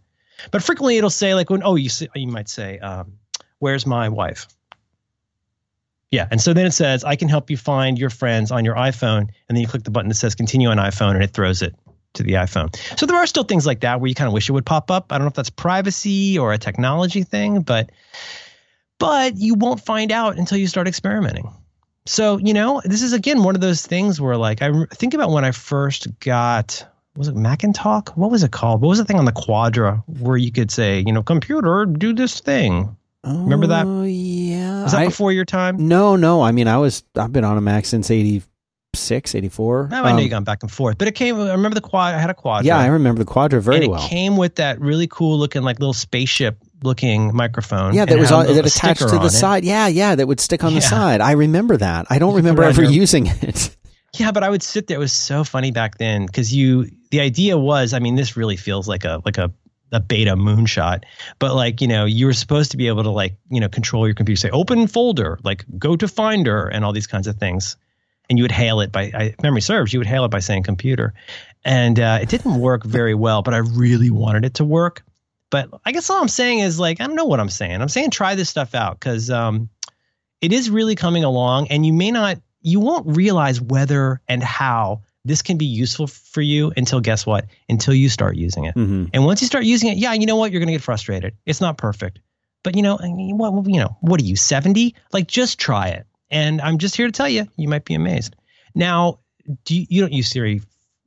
[0.52, 3.14] But frequently it'll say like when oh you see, you might say um,
[3.60, 4.48] where's my wife
[6.12, 6.28] yeah.
[6.30, 9.22] And so then it says, I can help you find your friends on your iPhone.
[9.22, 11.74] And then you click the button that says continue on iPhone and it throws it
[12.14, 12.76] to the iPhone.
[13.00, 14.92] So there are still things like that where you kind of wish it would pop
[14.92, 15.12] up.
[15.12, 17.92] I don't know if that's privacy or a technology thing, but
[19.00, 21.50] but you won't find out until you start experimenting.
[22.06, 25.30] So, you know, this is again one of those things where like I think about
[25.32, 26.86] when I first got
[27.16, 28.10] was it Macintalk?
[28.18, 28.82] What was it called?
[28.82, 32.14] What was the thing on the Quadra where you could say, you know, computer, do
[32.14, 32.96] this thing?
[33.24, 33.86] Remember that?
[33.86, 34.84] Oh yeah.
[34.84, 35.88] Was that I- before your time?
[35.88, 36.42] no, no.
[36.42, 39.90] I mean, I was I've been on a Mac since 86, 84.
[39.92, 41.40] I, I know Um, you gone back and forth, but it came.
[41.40, 42.16] I remember the quad.
[42.16, 42.66] I had a quad.
[42.66, 44.08] Yeah, I remember the Quadra very and it well.
[44.08, 47.94] came with that really cool looking, like little spaceship looking microphone.
[47.94, 49.30] Yeah, that was on, that attached to the on it.
[49.32, 49.64] side.
[49.64, 51.22] Yeah, yeah, that would stick on the side.
[51.22, 52.08] I remember that.
[52.10, 53.76] I don't remember put it on ever using it.
[54.18, 54.98] Yeah, but I would sit there.
[54.98, 56.90] It was so funny back then because you.
[57.12, 59.54] The idea was, I mean, this really feels like a like a
[59.92, 61.04] a beta moonshot,
[61.40, 64.08] but like you know, you were supposed to be able to like you know control
[64.08, 67.78] your computer, say open folder, like go to Finder, and all these kinds of things,
[68.30, 70.64] and you would hail it by I, memory serves, you would hail it by saying
[70.64, 71.14] computer,
[71.64, 75.04] and uh, it didn't work very well, but I really wanted it to work.
[75.52, 77.80] But I guess all I'm saying is like I don't know what I'm saying.
[77.80, 79.70] I'm saying try this stuff out because um,
[80.42, 85.02] it is really coming along, and you may not, you won't realize whether and how
[85.24, 87.46] this can be useful for you until guess what?
[87.70, 88.74] Until you start using it.
[88.74, 90.52] hmm And once you start using it, yeah, you know what?
[90.52, 91.36] You're going to get frustrated.
[91.46, 92.20] It's not perfect,
[92.64, 94.96] but you know, I mean, what you know, what are you 70?
[95.14, 96.08] Like, just try it.
[96.32, 98.36] And I'm just here to tell you, you might be amazed.
[98.74, 99.20] Now,
[99.66, 100.62] do you, you don't use Siri?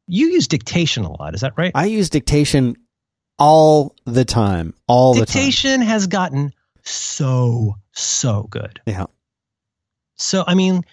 [0.07, 1.34] You use dictation a lot.
[1.34, 1.72] Is that right?
[1.74, 2.76] I use dictation
[3.39, 4.74] all the time.
[4.87, 5.26] All the time.
[5.26, 8.80] dictation has gotten so so good.
[8.87, 9.07] Yeah.
[10.16, 10.85] So I mean,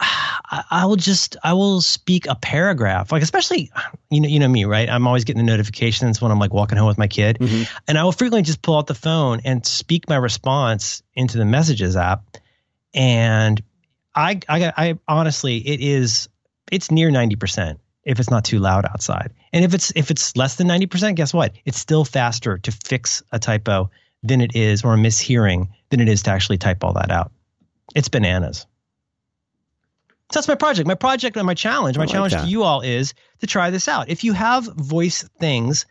[0.00, 3.70] I, I will just I will speak a paragraph, like especially
[4.10, 4.88] you know you know me, right?
[4.88, 7.68] I'm always getting the notifications when I'm like walking home with my kid, Mhm.
[7.88, 11.44] and I will frequently just pull out the phone and speak my response into the
[11.44, 12.24] messages app,
[12.94, 13.62] and
[14.14, 16.28] I I, I honestly it is
[16.70, 20.36] it's near ninety percent if it's not too loud outside, and if it's if it's
[20.36, 21.52] less than ninety percent, guess what?
[21.64, 23.90] It's still faster to fix a typo
[24.22, 27.32] than it is or a mishearing than it is to actually type all that out.
[27.94, 28.66] It's bananas.
[30.30, 30.86] So that's my project.
[30.86, 32.44] My project and my challenge, my like challenge that.
[32.44, 34.08] to you all is to try this out.
[34.08, 35.86] If you have voice things,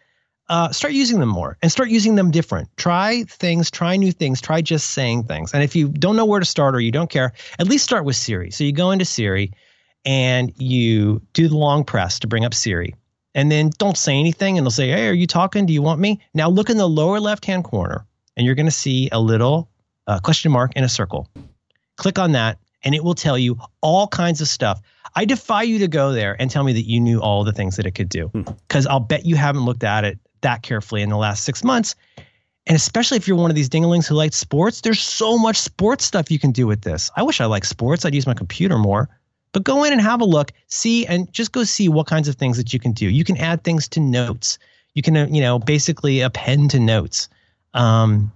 [0.47, 2.69] uh, start using them more and start using them different.
[2.77, 5.53] Try things, try new things, try just saying things.
[5.53, 8.05] And if you don't know where to start or you don't care, at least start
[8.05, 8.49] with Siri.
[8.49, 9.51] So you go into Siri
[10.05, 12.95] and you do the long press to bring up Siri.
[13.39, 15.65] And then don't say anything and they'll say, Hey, are you talking?
[15.65, 16.19] Do you want me?
[16.33, 18.05] Now look in the lower left hand corner
[18.35, 19.69] and you're going to see a little
[20.07, 21.29] uh, question mark in a circle.
[21.95, 24.81] Click on that and it will tell you all kinds of stuff.
[25.15, 27.77] I defy you to go there and tell me that you knew all the things
[27.77, 28.29] that it could do
[28.67, 31.95] because I'll bet you haven't looked at it that carefully in the last six months.
[32.67, 36.03] And especially if you're one of these dinglings who likes sports, there's so much sports
[36.03, 37.09] stuff you can do with this.
[37.15, 38.03] I wish I liked sports.
[38.03, 39.09] I'd use my computer more.
[39.51, 42.35] But go in and have a look, see, and just go see what kinds of
[42.35, 43.09] things that you can do.
[43.09, 44.59] You can add things to notes.
[44.93, 47.29] You can, uh, you know, basically append to notes.
[47.73, 48.31] Um,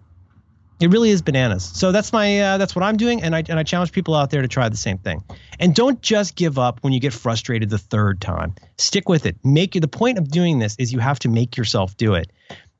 [0.79, 1.63] it really is bananas.
[1.63, 4.31] So that's my uh, that's what I'm doing, and I and I challenge people out
[4.31, 5.23] there to try the same thing.
[5.59, 8.55] And don't just give up when you get frustrated the third time.
[8.77, 9.37] Stick with it.
[9.43, 12.31] Make the point of doing this is you have to make yourself do it.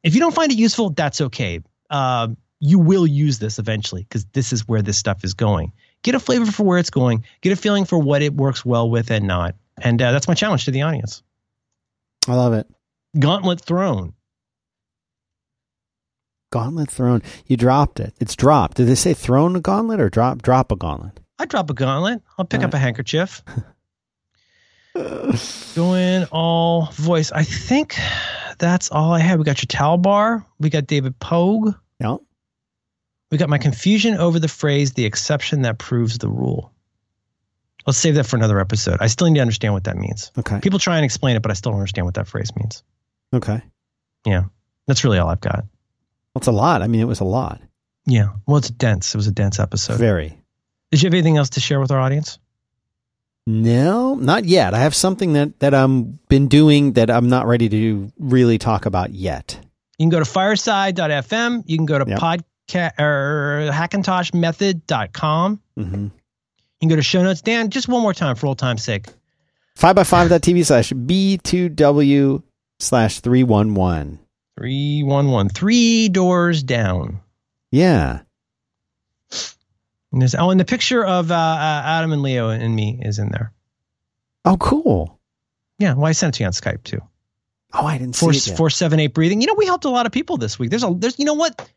[0.03, 1.61] If you don't find it useful, that's okay.
[1.89, 2.30] Uh,
[2.60, 5.72] you will use this eventually because this is where this stuff is going.
[6.03, 7.25] Get a flavor for where it's going.
[7.41, 9.55] Get a feeling for what it works well with and not.
[9.81, 11.23] And uh, that's my challenge to the audience.
[12.27, 12.67] I love it.
[13.17, 14.13] Gauntlet thrown.
[16.51, 17.23] Gauntlet thrown.
[17.47, 18.13] You dropped it.
[18.19, 18.77] It's dropped.
[18.77, 21.19] Did they say thrown a gauntlet or drop drop a gauntlet?
[21.39, 22.21] I drop a gauntlet.
[22.38, 23.41] I'll pick up a handkerchief.
[24.95, 27.31] Go in all voice.
[27.31, 27.97] I think
[28.59, 29.39] that's all I have.
[29.39, 30.45] We got your towel bar.
[30.59, 31.73] We got David Pogue.
[31.99, 32.17] Yeah.
[33.34, 36.72] We got my confusion over the phrase the exception that proves the rule.
[37.88, 38.97] Let's save that for another episode.
[39.01, 40.31] I still need to understand what that means.
[40.38, 40.60] Okay.
[40.60, 42.84] People try and explain it, but I still don't understand what that phrase means.
[43.34, 43.60] Okay.
[44.23, 44.43] Yeah.
[44.85, 45.64] That's really all I've got.
[45.64, 46.84] Well, it's a lot.
[46.84, 47.60] I mean, it was a lot.
[48.05, 48.34] Yeah.
[48.45, 49.15] Well, it's dense.
[49.15, 49.97] It was a dense episode.
[49.97, 50.39] Very.
[50.91, 52.38] Did you have anything else to share with our audience?
[53.47, 54.76] No, not yet.
[54.76, 58.85] I have something that that I'm been doing that I'm not ready to really talk
[58.85, 59.57] about yet.
[59.97, 61.64] You can go to fireside.fm.
[61.65, 62.19] You can go to Yep.
[62.68, 65.61] Podcast or hackintoshmethod.com.
[65.77, 66.03] Mm-hmm.
[66.03, 66.11] You
[66.80, 67.41] can go to show notes.
[67.41, 69.07] Dan, just one more time for old time's sake.
[69.76, 72.44] Five by five TV slash B2W
[72.80, 74.19] slash three one one.
[74.57, 75.49] 311.
[75.49, 77.22] Three doors down.
[77.72, 78.19] Yeah.
[80.11, 83.18] And there's, oh, and the picture of uh, uh, Adam and Leo and me is
[83.18, 83.52] in there.
[84.45, 85.19] Oh, cool.
[85.80, 87.02] Yeah, well, I sent it to you on Skype too.
[87.73, 88.57] Oh, I didn't Four, see it yet.
[88.57, 89.41] four, seven, eight breathing.
[89.41, 90.69] You know, we helped a lot of people this week.
[90.69, 91.68] There's a, there's, you know what?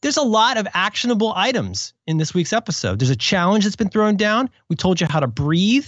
[0.00, 2.98] There's a lot of actionable items in this week's episode.
[3.00, 4.50] There's a challenge that's been thrown down.
[4.68, 5.86] We told you how to breathe.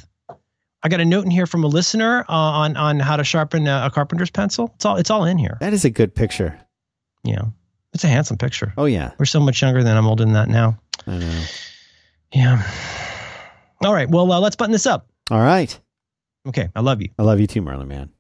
[0.82, 3.66] I got a note in here from a listener uh, on on how to sharpen
[3.66, 4.72] a, a carpenter's pencil.
[4.76, 5.58] It's all it's all in here.
[5.60, 6.58] That is a good picture.
[7.22, 7.42] Yeah,
[7.92, 8.72] it's a handsome picture.
[8.78, 10.78] Oh yeah, We're so much younger than I'm older than that now.
[11.06, 11.44] I know.
[12.32, 12.62] Yeah.
[13.84, 14.08] All right.
[14.08, 15.06] Well, uh, let's button this up.
[15.30, 15.78] All right.
[16.46, 16.68] Okay.
[16.74, 17.10] I love you.
[17.18, 18.10] I love you too, Merlin Mann.